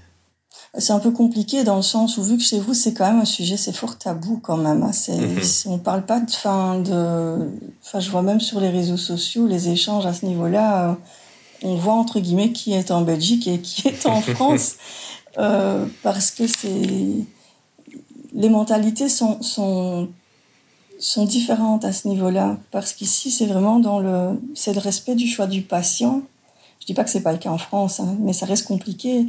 C'est 0.76 0.92
un 0.92 0.98
peu 0.98 1.10
compliqué 1.10 1.64
dans 1.64 1.76
le 1.76 1.82
sens 1.82 2.18
où 2.18 2.22
vu 2.22 2.36
que 2.36 2.42
chez 2.42 2.60
vous 2.60 2.74
c'est 2.74 2.92
quand 2.92 3.06
même 3.06 3.20
un 3.20 3.24
sujet 3.24 3.56
c'est 3.56 3.72
fort 3.72 3.96
tabou 3.96 4.38
quand 4.42 4.58
même 4.58 4.82
hein. 4.82 4.92
c'est 4.92 5.16
mhm. 5.16 5.72
on 5.72 5.78
parle 5.78 6.04
pas 6.04 6.20
de 6.20 6.30
fin 6.30 6.78
de 6.78 7.48
enfin 7.82 8.00
je 8.00 8.10
vois 8.10 8.22
même 8.22 8.40
sur 8.40 8.60
les 8.60 8.68
réseaux 8.68 8.98
sociaux 8.98 9.46
les 9.46 9.70
échanges 9.70 10.04
à 10.04 10.12
ce 10.12 10.26
niveau-là 10.26 10.90
euh, 10.90 10.94
on 11.62 11.74
voit 11.76 11.94
entre 11.94 12.20
guillemets 12.20 12.52
qui 12.52 12.74
est 12.74 12.90
en 12.90 13.00
Belgique 13.00 13.48
et 13.48 13.60
qui 13.60 13.88
est 13.88 14.06
en 14.06 14.20
France 14.34 14.76
euh, 15.38 15.86
parce 16.02 16.30
que 16.30 16.46
c'est 16.46 17.24
les 18.34 18.48
mentalités 18.50 19.08
sont 19.08 19.40
sont 19.42 20.08
sont 20.98 21.24
différentes 21.24 21.84
à 21.84 21.92
ce 21.92 22.08
niveau-là 22.08 22.58
parce 22.70 22.92
qu'ici 22.92 23.30
c'est 23.30 23.46
vraiment 23.46 23.78
dans 23.78 24.00
le 24.00 24.38
c'est 24.54 24.74
le 24.74 24.80
respect 24.80 25.14
du 25.14 25.26
choix 25.26 25.46
du 25.46 25.62
patient 25.62 26.22
je 26.80 26.86
dis 26.86 26.94
pas 26.94 27.04
que 27.04 27.10
c'est 27.10 27.22
pas 27.22 27.32
le 27.32 27.38
cas 27.38 27.50
en 27.50 27.58
France, 27.58 28.00
hein, 28.00 28.16
mais 28.20 28.32
ça 28.32 28.46
reste 28.46 28.66
compliqué. 28.66 29.26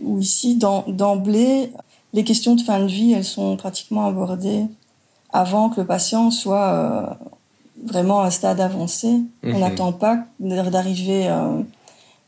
Où 0.00 0.18
ici, 0.18 0.56
d'emblée, 0.56 1.72
les 2.12 2.24
questions 2.24 2.54
de 2.54 2.62
fin 2.62 2.80
de 2.80 2.86
vie, 2.86 3.12
elles 3.12 3.24
sont 3.24 3.56
pratiquement 3.56 4.06
abordées 4.06 4.66
avant 5.32 5.70
que 5.70 5.80
le 5.80 5.86
patient 5.86 6.30
soit 6.30 6.68
euh, 6.72 7.06
vraiment 7.84 8.20
à 8.20 8.26
un 8.26 8.30
stade 8.30 8.60
avancé. 8.60 9.20
On 9.42 9.48
mhm. 9.48 9.58
n'attend 9.58 9.92
pas 9.92 10.24
d'arriver 10.40 11.28
euh, 11.28 11.62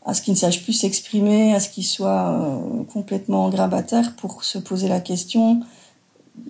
à 0.04 0.14
ce 0.14 0.22
qu'il 0.22 0.32
ne 0.32 0.38
sache 0.38 0.62
plus 0.62 0.72
s'exprimer, 0.72 1.54
à 1.54 1.60
ce 1.60 1.68
qu'il 1.68 1.84
soit 1.84 2.30
euh, 2.30 2.84
complètement 2.92 3.48
grabataire 3.50 4.16
pour 4.16 4.44
se 4.44 4.58
poser 4.58 4.88
la 4.88 5.00
question 5.00 5.60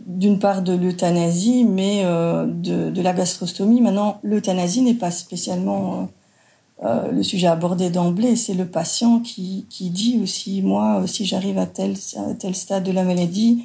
d'une 0.07 0.38
part 0.38 0.62
de 0.62 0.72
l'euthanasie, 0.72 1.64
mais 1.64 2.05
de, 2.05 2.88
de, 2.88 3.03
la 3.03 3.12
gastrostomie. 3.12 3.83
Maintenant, 3.83 4.18
l'euthanasie 4.22 4.81
n'est 4.81 4.94
pas 4.94 5.11
spécialement 5.11 6.09
le 6.83 7.23
sujet 7.23 7.47
abordé 7.47 7.89
d'emblée, 7.89 8.37
c'est 8.37 8.55
le 8.55 8.67
patient 8.67 9.21
qui, 9.21 9.67
qui 9.71 9.91
dit 9.91 10.21
aussi, 10.23 10.61
moi, 10.61 11.03
si 11.07 11.25
j'arrive 11.25 11.59
à 11.59 11.67
tel, 11.67 11.95
à 12.17 12.35
tel 12.35 12.55
stade 12.55 12.85
de 12.85 12.93
la 12.93 13.05
maladie, 13.05 13.65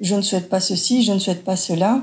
je 0.00 0.14
ne 0.14 0.22
souhaite 0.22 0.48
pas 0.48 0.60
ceci, 0.60 1.02
je 1.02 1.12
ne 1.12 1.18
souhaite 1.18 1.44
pas 1.44 1.56
cela. 1.56 2.02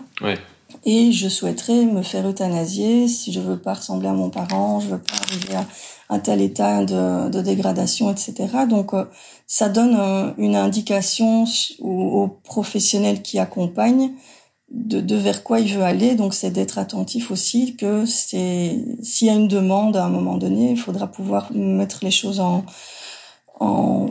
Et 0.85 1.11
je 1.11 1.29
souhaiterais 1.29 1.85
me 1.85 2.01
faire 2.01 2.27
euthanasier 2.27 3.07
si 3.07 3.31
je 3.31 3.39
veux 3.39 3.57
pas 3.57 3.75
ressembler 3.75 4.07
à 4.07 4.13
mon 4.13 4.29
parent, 4.29 4.79
je 4.79 4.87
veux 4.87 4.99
pas 4.99 5.15
arriver 5.15 5.55
à 5.55 5.67
un 6.09 6.19
tel 6.19 6.41
état 6.41 6.83
de, 6.83 7.41
dégradation, 7.41 8.11
etc. 8.11 8.33
Donc, 8.69 8.93
euh, 8.93 9.05
ça 9.47 9.69
donne 9.69 9.95
euh, 9.97 10.31
une 10.37 10.55
indication 10.55 11.45
aux, 11.79 12.27
professionnels 12.43 13.21
qui 13.21 13.39
accompagnent 13.39 14.11
de, 14.73 15.15
vers 15.15 15.43
quoi 15.43 15.59
il 15.59 15.73
veut 15.73 15.83
aller. 15.83 16.15
Donc, 16.15 16.33
c'est 16.33 16.51
d'être 16.51 16.79
attentif 16.79 17.31
aussi 17.31 17.75
que 17.75 18.05
c'est 18.05 18.77
s'il 19.01 19.27
y 19.27 19.29
a 19.29 19.35
une 19.35 19.47
demande 19.47 19.95
à 19.95 20.05
un 20.05 20.09
moment 20.09 20.37
donné, 20.37 20.71
il 20.71 20.79
faudra 20.79 21.07
pouvoir 21.07 21.51
mettre 21.53 21.99
les 22.03 22.11
choses 22.11 22.39
en, 22.39 22.65
en, 23.59 24.07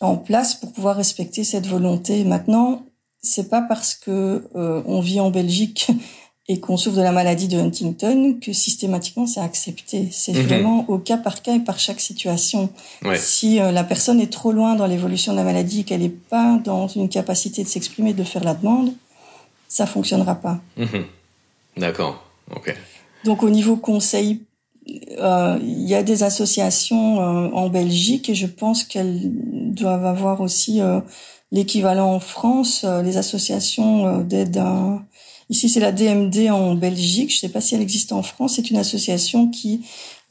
en 0.00 0.16
place 0.16 0.54
pour 0.54 0.72
pouvoir 0.72 0.96
respecter 0.96 1.44
cette 1.44 1.66
volonté. 1.66 2.24
Maintenant, 2.24 2.82
c'est 3.22 3.50
pas 3.50 3.62
parce 3.62 3.94
que 3.94 4.48
euh, 4.54 4.82
on 4.86 5.00
vit 5.00 5.20
en 5.20 5.30
Belgique 5.30 5.88
et 6.50 6.60
qu'on 6.60 6.78
souffre 6.78 6.96
de 6.96 7.02
la 7.02 7.12
maladie 7.12 7.48
de 7.48 7.58
Huntington 7.58 8.38
que 8.40 8.52
systématiquement 8.52 9.26
c'est 9.26 9.40
accepté. 9.40 10.08
C'est 10.12 10.32
mhm. 10.32 10.42
vraiment 10.42 10.84
au 10.88 10.98
cas 10.98 11.18
par 11.18 11.42
cas 11.42 11.54
et 11.54 11.60
par 11.60 11.78
chaque 11.78 12.00
situation. 12.00 12.70
Si 13.16 13.60
euh, 13.60 13.70
la 13.72 13.84
personne 13.84 14.20
est 14.20 14.32
trop 14.32 14.52
loin 14.52 14.74
dans 14.76 14.86
l'évolution 14.86 15.32
de 15.32 15.38
la 15.38 15.44
maladie, 15.44 15.84
qu'elle 15.84 16.00
n'est 16.00 16.08
pas 16.08 16.58
dans 16.64 16.88
une 16.88 17.08
capacité 17.08 17.62
de 17.64 17.68
s'exprimer, 17.68 18.14
de 18.14 18.24
faire 18.24 18.44
la 18.44 18.54
demande, 18.54 18.92
ça 19.68 19.86
fonctionnera 19.86 20.34
pas. 20.34 20.60
Mhm. 20.76 21.04
D'accord. 21.76 22.24
Ok. 22.54 22.74
Donc 23.24 23.42
au 23.42 23.50
niveau 23.50 23.76
conseil, 23.76 24.42
euh, 25.18 25.58
il 25.60 25.88
y 25.88 25.94
a 25.94 26.02
des 26.02 26.22
associations 26.22 27.18
en 27.18 27.68
Belgique 27.68 28.30
et 28.30 28.34
je 28.34 28.46
pense 28.46 28.84
qu'elles 28.84 29.20
doivent 29.22 30.06
avoir 30.06 30.40
aussi 30.40 30.80
l'équivalent 31.52 32.14
en 32.14 32.20
France, 32.20 32.82
euh, 32.84 33.02
les 33.02 33.16
associations 33.16 34.06
euh, 34.06 34.22
d'aide 34.22 34.62
Ici, 35.50 35.70
c'est 35.70 35.80
la 35.80 35.92
DMD 35.92 36.50
en 36.50 36.74
Belgique. 36.74 37.30
Je 37.30 37.36
ne 37.36 37.40
sais 37.40 37.48
pas 37.48 37.62
si 37.62 37.74
elle 37.74 37.80
existe 37.80 38.12
en 38.12 38.22
France. 38.22 38.56
C'est 38.56 38.70
une 38.70 38.76
association 38.76 39.48
qui, 39.48 39.80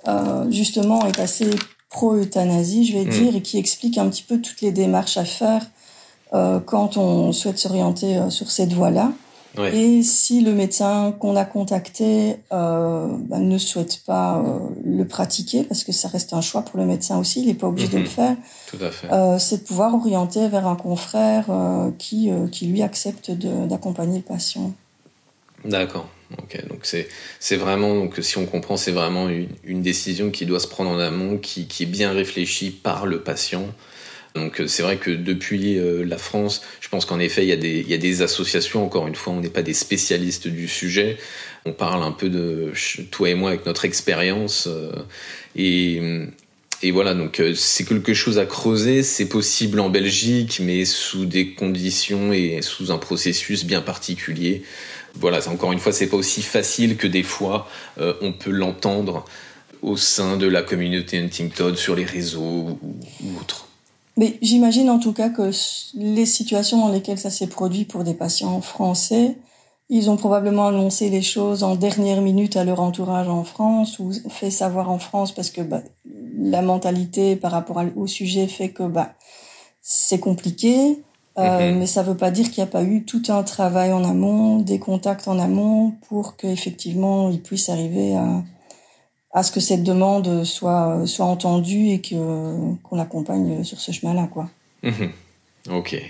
euh, 0.08 0.46
justement, 0.52 1.08
est 1.08 1.18
assez 1.18 1.50
pro-euthanasie, 1.90 2.86
je 2.86 2.94
vais 2.94 3.06
hmm. 3.06 3.10
dire, 3.10 3.36
et 3.36 3.42
qui 3.42 3.58
explique 3.58 3.98
un 3.98 4.08
petit 4.10 4.22
peu 4.22 4.40
toutes 4.40 4.62
les 4.62 4.72
démarches 4.72 5.18
à 5.18 5.26
faire 5.26 5.66
quand 6.66 6.98
on 6.98 7.32
souhaite 7.32 7.58
s'orienter 7.58 8.20
sur 8.30 8.52
cette 8.52 8.74
voie-là. 8.74 9.14
Et 9.66 10.04
si 10.04 10.42
le 10.42 10.54
médecin 10.54 11.16
qu'on 11.20 11.36
a 11.36 11.46
contacté 11.46 12.36
euh, 12.52 13.08
bah, 13.10 13.40
ne 13.40 13.58
souhaite 13.58 14.02
pas 14.06 14.38
euh, 14.38 14.60
le 14.86 15.06
pratiquer, 15.06 15.64
parce 15.64 15.84
que 15.84 15.92
ça 15.92 16.08
reste 16.08 16.34
un 16.34 16.42
choix 16.42 16.62
pour 16.62 16.80
le 16.80 16.86
médecin 16.86 17.18
aussi, 17.20 17.42
il 17.42 17.48
n'est 17.48 17.54
pas 17.54 17.68
obligé 17.68 17.88
de 17.88 17.98
le 17.98 18.04
mhm. 18.04 18.08
faire, 18.08 18.36
Tout 18.68 18.78
à 18.82 18.92
fait. 18.92 19.12
Euh, 19.12 19.40
c'est 19.40 19.58
de 19.58 19.64
pouvoir 19.64 19.94
orienter 19.96 20.48
vers 20.48 20.68
un 20.68 20.76
confrère 20.76 21.46
qui, 21.98 22.30
qui 22.52 22.68
lui 22.68 22.82
accepte 22.82 23.32
d'accompagner 23.32 24.18
le 24.18 24.24
patient. 24.24 24.74
D'accord. 25.66 26.08
Ok, 26.38 26.68
donc 26.68 26.86
c'est 26.86 27.56
vraiment 27.56 27.96
donc 27.96 28.18
si 28.22 28.38
on 28.38 28.46
comprend 28.46 28.76
c'est 28.76 28.92
vraiment 28.92 29.30
une, 29.30 29.48
une, 29.64 29.82
décision 29.82 30.30
qui 30.30 30.46
doit 30.46 30.60
se 30.60 30.68
prendre 30.68 30.90
en 30.90 31.00
amont, 31.00 31.38
qui, 31.38 31.68
qui 31.68 31.84
est 31.84 31.88
bien 31.88 32.12
réfléchie 32.12 32.70
par 32.70 33.06
le 33.06 33.22
patient 33.22 33.64
donc 34.36 34.62
euh, 34.62 34.68
c'est 34.68 34.84
vrai 34.84 34.98
que 34.98 35.12
depuis 35.12 35.78
euh, 35.78 36.04
la 36.04 36.18
France, 36.18 36.62
je 36.80 36.90
pense 36.90 37.06
qu'en 37.06 37.20
effet, 37.20 37.44
il 37.44 37.50
y, 37.50 37.54
a 37.54 37.58
des, 37.58 37.82
y 37.82 37.94
a 37.94 37.98
des 37.98 38.22
associations, 38.22 38.86
encore 38.86 39.08
une 39.08 39.16
fois, 39.16 39.34
on 39.34 39.42
n'est 39.42 39.50
pas 39.50 39.64
des 39.64 39.74
spécialistes 39.74 40.48
du 40.48 40.68
sujet, 40.68 41.18
on 41.66 41.74
parle 41.74 42.04
un 42.04 42.12
peu 42.12 42.30
de 42.30 42.72
toi 43.12 43.30
et 43.30 43.36
moi 43.36 43.50
avec 43.50 43.66
notre 43.66 43.86
expérience. 43.86 44.68
Euh, 44.68 44.92
et, 45.56 46.02
et 46.84 46.92
voilà, 46.92 47.16
donc 47.16 47.42
c'est 47.56 47.86
quelque 47.86 48.14
chose 48.14 48.38
à 48.38 48.46
creuser, 48.46 49.02
c'est 49.02 49.28
possible 49.28 49.80
en 49.80 49.90
Belgique, 49.90 50.60
mais 50.64 50.86
sous 50.86 51.26
des 51.26 51.54
conditions 51.54 52.32
et 52.32 52.62
sous 52.62 52.92
un 52.92 53.00
processus 53.00 53.66
bien 53.66 53.82
particulier. 53.82 54.62
Voilà, 55.16 55.40
encore 55.50 55.72
une 55.72 55.80
fois, 55.80 55.92
c'est 55.92 56.08
pas 56.08 56.18
aussi 56.18 56.44
facile 56.44 56.96
que 56.96 57.08
des 57.08 57.24
fois 57.24 57.68
on 57.98 58.32
peut 58.32 58.52
l'entendre 58.52 59.26
au 59.82 59.98
sein 59.98 60.38
de 60.38 60.46
la 60.46 60.62
communauté 60.62 61.18
Huntington 61.18 61.76
sur 61.76 61.96
les 61.96 62.06
réseaux 62.06 62.78
ou, 62.82 63.00
ou 63.24 63.40
autres. 63.40 63.67
Mais 64.18 64.38
j'imagine 64.42 64.90
en 64.90 65.00
tout 65.00 65.14
cas 65.14 65.30
que 65.30 65.52
les 65.94 66.26
situations 66.26 66.80
dans 66.80 66.90
lesquelles 66.90 67.20
ça 67.20 67.30
s'est 67.30 67.48
produit 67.48 67.86
pour 67.86 68.04
des 68.04 68.16
patients 68.16 68.60
français, 68.62 69.38
ils 69.90 70.10
ont 70.10 70.18
probablement 70.18 70.68
annoncé 70.68 71.10
les 71.10 71.22
choses 71.22 71.64
en 71.64 71.76
dernière 71.76 72.22
minute 72.22 72.58
à 72.58 72.64
leur 72.64 72.82
entourage 72.82 73.30
en 73.30 73.44
France 73.44 74.00
ou 74.00 74.12
fait 74.30 74.52
savoir 74.52 74.90
en 74.90 75.00
France 75.00 75.32
parce 75.32 75.52
que 75.52 75.62
bah, 75.62 75.82
la 76.38 76.62
mentalité 76.62 77.36
par 77.36 77.52
rapport 77.52 77.82
au 77.96 78.08
sujet 78.08 78.48
fait 78.48 78.70
que 78.70 78.84
bah, 78.84 79.14
c'est 79.82 80.20
compliqué. 80.20 81.04
Euh, 81.38 81.72
mhm. 81.72 81.80
Mais 81.80 81.86
ça 81.86 82.02
ne 82.02 82.08
veut 82.08 82.18
pas 82.18 82.32
dire 82.32 82.50
qu'il 82.50 82.64
n'y 82.64 82.68
a 82.68 82.72
pas 82.72 82.84
eu 82.84 83.06
tout 83.06 83.22
un 83.30 83.44
travail 83.44 83.94
en 83.94 84.04
amont, 84.04 84.58
des 84.58 84.80
contacts 84.80 85.28
en 85.28 85.38
amont 85.38 85.94
pour 86.10 86.36
qu'effectivement 86.36 87.30
ils 87.30 87.42
puissent 87.42 87.70
arriver 87.70 88.16
à, 88.16 88.42
à 89.32 89.44
ce 89.44 89.52
que 89.52 89.60
cette 89.60 89.84
demande 89.84 90.44
soit 90.44 91.06
soit 91.06 91.26
entendue 91.26 91.90
et 91.90 92.02
que 92.02 92.76
qu'on 92.84 92.96
l'accompagne 92.96 93.64
sur 93.64 93.80
ce 93.80 93.92
chemin-là, 93.92 94.28
quoi. 94.32 94.50
Mhm. 94.84 95.12
Ok. 95.72 96.02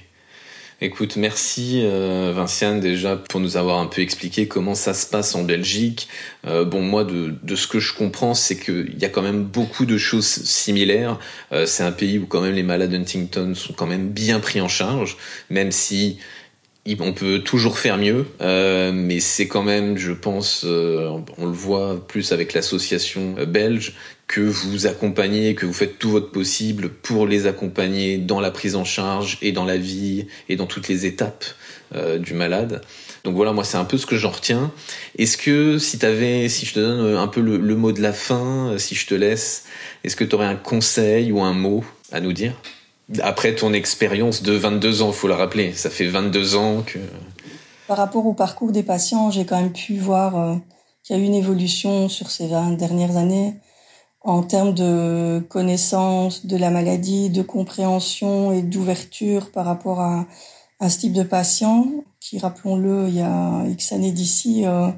Écoute, 0.79 1.15
merci 1.15 1.81
euh, 1.83 2.31
Vinciane 2.35 2.79
déjà 2.79 3.15
pour 3.15 3.39
nous 3.39 3.57
avoir 3.57 3.79
un 3.79 3.87
peu 3.87 4.03
expliqué 4.03 4.47
comment 4.47 4.75
ça 4.75 4.93
se 4.93 5.07
passe 5.07 5.33
en 5.33 5.43
Belgique. 5.43 6.07
Euh, 6.45 6.65
bon, 6.65 6.83
moi, 6.83 7.03
de, 7.03 7.33
de, 7.41 7.55
ce 7.55 7.65
que 7.67 7.79
je 7.79 7.95
comprends, 7.95 8.35
c'est 8.35 8.59
qu'il 8.59 8.95
y 8.99 9.03
a 9.03 9.09
quand 9.09 9.23
même 9.23 9.43
beaucoup 9.43 9.87
de 9.87 9.97
choses 9.97 10.27
similaires. 10.27 11.17
Euh, 11.51 11.65
c'est 11.65 11.81
un 11.81 11.91
pays 11.91 12.19
où 12.19 12.27
quand 12.27 12.41
même 12.41 12.53
les 12.53 12.61
malades 12.61 12.93
Huntington 12.93 13.55
sont 13.55 13.73
quand 13.73 13.87
même 13.87 14.09
bien 14.09 14.39
pris 14.39 14.61
en 14.61 14.67
charge, 14.67 15.17
même 15.49 15.71
si 15.71 16.19
on 16.99 17.13
peut 17.13 17.39
toujours 17.39 17.79
faire 17.79 17.97
mieux, 17.97 18.25
euh, 18.41 18.91
mais 18.93 19.19
c'est 19.19 19.47
quand 19.47 19.63
même, 19.63 19.97
je 19.97 20.13
pense, 20.13 20.63
euh, 20.65 21.09
on 21.37 21.45
le 21.45 21.51
voit 21.51 22.05
plus 22.07 22.31
avec 22.31 22.53
l'association 22.53 23.35
euh, 23.37 23.45
belge, 23.45 23.93
que 24.27 24.41
vous 24.41 24.87
accompagnez, 24.87 25.55
que 25.55 25.65
vous 25.65 25.73
faites 25.73 25.99
tout 25.99 26.09
votre 26.09 26.31
possible 26.31 26.89
pour 26.89 27.27
les 27.27 27.45
accompagner 27.45 28.17
dans 28.17 28.41
la 28.41 28.51
prise 28.51 28.75
en 28.75 28.83
charge 28.83 29.37
et 29.41 29.53
dans 29.53 29.63
la 29.63 29.77
vie 29.77 30.27
et 30.49 30.57
dans 30.57 30.65
toutes 30.65 30.89
les 30.89 31.05
étapes 31.05 31.45
du 32.19 32.33
malade. 32.33 32.81
Donc 33.23 33.35
voilà, 33.35 33.53
moi 33.53 33.63
c'est 33.63 33.77
un 33.77 33.85
peu 33.85 33.97
ce 33.97 34.05
que 34.05 34.17
j'en 34.17 34.31
retiens. 34.31 34.73
Est-ce 35.17 35.37
que 35.37 35.77
si 35.77 35.97
t'avais, 35.97 36.49
si 36.49 36.65
je 36.65 36.73
te 36.73 36.79
donne 36.81 37.15
un 37.15 37.27
peu 37.27 37.39
le, 37.39 37.55
le 37.55 37.75
mot 37.77 37.93
de 37.93 38.01
la 38.01 38.11
fin, 38.11 38.77
si 38.77 38.95
je 38.95 39.07
te 39.07 39.15
laisse, 39.15 39.63
est-ce 40.03 40.17
que 40.17 40.25
tu 40.25 40.35
aurais 40.35 40.47
un 40.47 40.57
conseil 40.57 41.31
ou 41.31 41.39
un 41.41 41.53
mot 41.53 41.85
à 42.11 42.19
nous 42.19 42.33
dire? 42.33 42.53
Après 43.21 43.55
ton 43.55 43.73
expérience 43.73 44.43
de 44.43 44.53
22 44.53 45.01
ans, 45.01 45.11
faut 45.11 45.27
le 45.27 45.33
rappeler, 45.33 45.73
ça 45.73 45.89
fait 45.89 46.07
22 46.07 46.55
ans 46.55 46.83
que... 46.85 46.99
Par 47.87 47.97
rapport 47.97 48.25
au 48.25 48.33
parcours 48.33 48.71
des 48.71 48.83
patients, 48.83 49.31
j'ai 49.31 49.45
quand 49.45 49.55
même 49.55 49.71
pu 49.71 49.97
voir 49.97 50.37
euh, 50.37 50.55
qu'il 51.03 51.15
y 51.15 51.19
a 51.19 51.21
eu 51.21 51.25
une 51.25 51.33
évolution 51.33 52.09
sur 52.09 52.29
ces 52.29 52.47
20 52.47 52.71
dernières 52.71 53.15
années 53.15 53.55
en 54.21 54.43
termes 54.43 54.73
de 54.73 55.39
connaissance 55.47 56.45
de 56.45 56.57
la 56.57 56.69
maladie, 56.69 57.29
de 57.29 57.41
compréhension 57.41 58.51
et 58.51 58.61
d'ouverture 58.61 59.51
par 59.51 59.65
rapport 59.65 60.01
à, 60.01 60.25
à, 60.81 60.89
ce 60.89 60.99
type 60.99 61.13
de 61.13 61.23
patient 61.23 61.87
qui, 62.19 62.37
rappelons-le, 62.39 63.07
il 63.07 63.15
y 63.15 63.21
a 63.21 63.63
X 63.69 63.93
années 63.93 64.11
d'ici, 64.11 64.65
euh, 64.65 64.89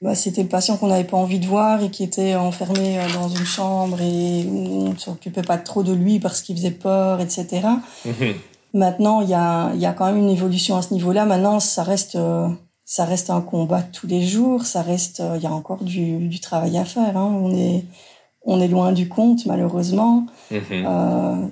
bah, 0.00 0.14
c'était 0.14 0.42
le 0.42 0.48
patient 0.48 0.76
qu'on 0.76 0.86
n'avait 0.86 1.04
pas 1.04 1.16
envie 1.16 1.40
de 1.40 1.46
voir 1.46 1.82
et 1.82 1.90
qui 1.90 2.04
était 2.04 2.36
enfermé 2.36 2.98
euh, 2.98 3.12
dans 3.14 3.28
une 3.28 3.44
chambre 3.44 4.00
et 4.00 4.46
on 4.46 4.92
ne 4.92 4.96
s'occupait 4.96 5.42
pas 5.42 5.58
trop 5.58 5.82
de 5.82 5.92
lui 5.92 6.20
parce 6.20 6.40
qu'il 6.40 6.56
faisait 6.56 6.70
peur, 6.70 7.20
etc. 7.20 7.66
Mhm. 8.04 8.34
Maintenant, 8.74 9.22
il 9.22 9.28
y 9.30 9.34
a, 9.34 9.74
y 9.74 9.86
a 9.86 9.92
quand 9.92 10.06
même 10.06 10.18
une 10.18 10.30
évolution 10.30 10.76
à 10.76 10.82
ce 10.82 10.94
niveau-là. 10.94 11.24
Maintenant, 11.24 11.58
ça 11.58 11.82
reste, 11.82 12.14
euh, 12.14 12.48
ça 12.84 13.04
reste 13.06 13.30
un 13.30 13.40
combat 13.40 13.82
tous 13.82 14.06
les 14.06 14.24
jours. 14.24 14.66
Ça 14.66 14.82
reste, 14.82 15.20
euh, 15.20 15.36
il 15.36 15.42
y 15.42 15.46
a 15.46 15.52
encore 15.52 15.82
du, 15.82 16.28
du 16.28 16.38
travail 16.38 16.78
à 16.78 16.84
faire. 16.84 17.16
Hein. 17.16 17.32
On 17.42 17.52
est, 17.52 17.84
on 18.48 18.62
est 18.62 18.68
loin 18.68 18.92
du 18.92 19.08
compte, 19.08 19.44
malheureusement. 19.44 20.26
Mhm. 20.50 20.60
Euh, 20.72 21.46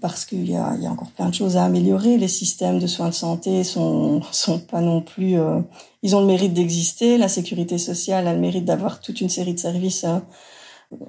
parce 0.00 0.26
qu'il 0.26 0.48
y 0.48 0.54
a, 0.54 0.76
y 0.76 0.86
a 0.86 0.90
encore 0.90 1.10
plein 1.10 1.30
de 1.30 1.34
choses 1.34 1.56
à 1.56 1.64
améliorer. 1.64 2.18
Les 2.18 2.28
systèmes 2.28 2.78
de 2.78 2.86
soins 2.86 3.08
de 3.08 3.14
santé 3.14 3.64
sont 3.64 4.20
sont 4.30 4.58
pas 4.58 4.82
non 4.82 5.00
plus. 5.00 5.38
Euh, 5.38 5.60
ils 6.02 6.14
ont 6.14 6.20
le 6.20 6.26
mérite 6.26 6.52
d'exister. 6.52 7.16
La 7.16 7.28
sécurité 7.28 7.78
sociale 7.78 8.28
a 8.28 8.34
le 8.34 8.40
mérite 8.40 8.66
d'avoir 8.66 9.00
toute 9.00 9.22
une 9.22 9.30
série 9.30 9.54
de 9.54 9.58
services 9.58 10.04
euh, 10.04 10.18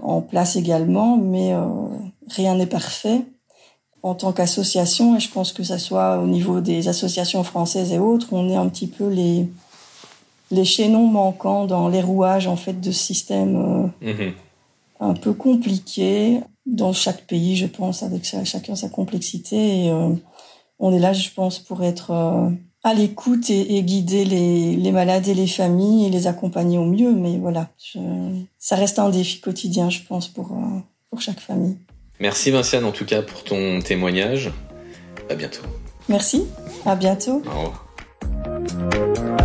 en 0.02 0.22
place 0.22 0.56
également, 0.56 1.18
mais 1.18 1.54
rien 2.30 2.56
n'est 2.56 2.66
parfait. 2.66 3.22
en 4.02 4.16
tant 4.16 4.32
qu'association, 4.32 5.18
et 5.18 5.20
je 5.20 5.30
pense 5.30 5.52
que 5.52 5.64
ça 5.64 5.78
soit 5.78 6.20
au 6.20 6.28
niveau 6.28 6.62
des 6.62 6.88
associations 6.88 7.44
françaises 7.44 7.92
et 7.92 8.00
autres, 8.00 8.30
on 8.32 8.50
est 8.50 8.56
un 8.56 8.70
petit 8.70 8.88
peu 8.88 9.08
les 9.10 9.48
les 10.52 10.66
chaînons 10.66 11.08
manquants 11.08 11.66
dans 11.66 11.88
les 11.88 12.02
rouages 12.02 12.48
en 12.48 12.56
fait 12.56 12.80
de 12.80 12.92
ce 12.92 13.04
système 13.12 13.92
mhm. 14.02 14.34
Un 15.00 15.14
peu 15.14 15.34
compliqué 15.34 16.40
dans 16.66 16.94
chaque 16.94 17.26
pays, 17.26 17.56
je 17.56 17.68
pense, 17.68 18.04
avec 18.04 18.26
chacun 18.26 18.76
sa 18.76 18.90
complexité. 18.90 19.86
Et, 19.86 19.92
euh, 19.92 20.10
on 20.80 20.94
est 20.94 21.00
là, 21.00 21.14
je 21.14 21.30
pense, 21.30 21.60
pour 21.60 21.84
être 21.84 22.12
euh, 22.12 22.50
à 22.84 22.94
l'écoute 22.94 23.50
et, 23.50 23.82
guider 23.84 24.26
les, 24.26 24.76
les, 24.76 24.92
malades 24.92 25.28
et 25.28 25.34
les 25.34 25.48
familles 25.48 26.08
et 26.08 26.10
les 26.10 26.28
accompagner 26.28 26.78
au 26.78 26.86
mieux. 26.86 27.14
Mais 27.14 27.38
voilà, 27.38 27.70
ça 28.58 28.76
reste 28.76 29.00
un 29.00 29.10
défi 29.10 29.40
quotidien, 29.40 29.90
je 29.90 30.02
pense, 30.02 30.28
pour, 30.28 30.58
pour 31.10 31.22
chaque 31.22 31.40
famille. 31.40 31.78
Merci 32.20 32.52
Vinciane, 32.52 32.86
en 32.86 32.92
tout 32.92 33.06
cas, 33.06 33.22
pour 33.22 33.44
ton 33.44 33.82
témoignage. 33.82 34.52
À 35.30 35.36
bientôt. 35.36 35.64
Merci. 36.08 36.46
À 36.86 36.96
bientôt. 36.96 37.42
Au 37.46 37.72
revoir. 38.70 39.45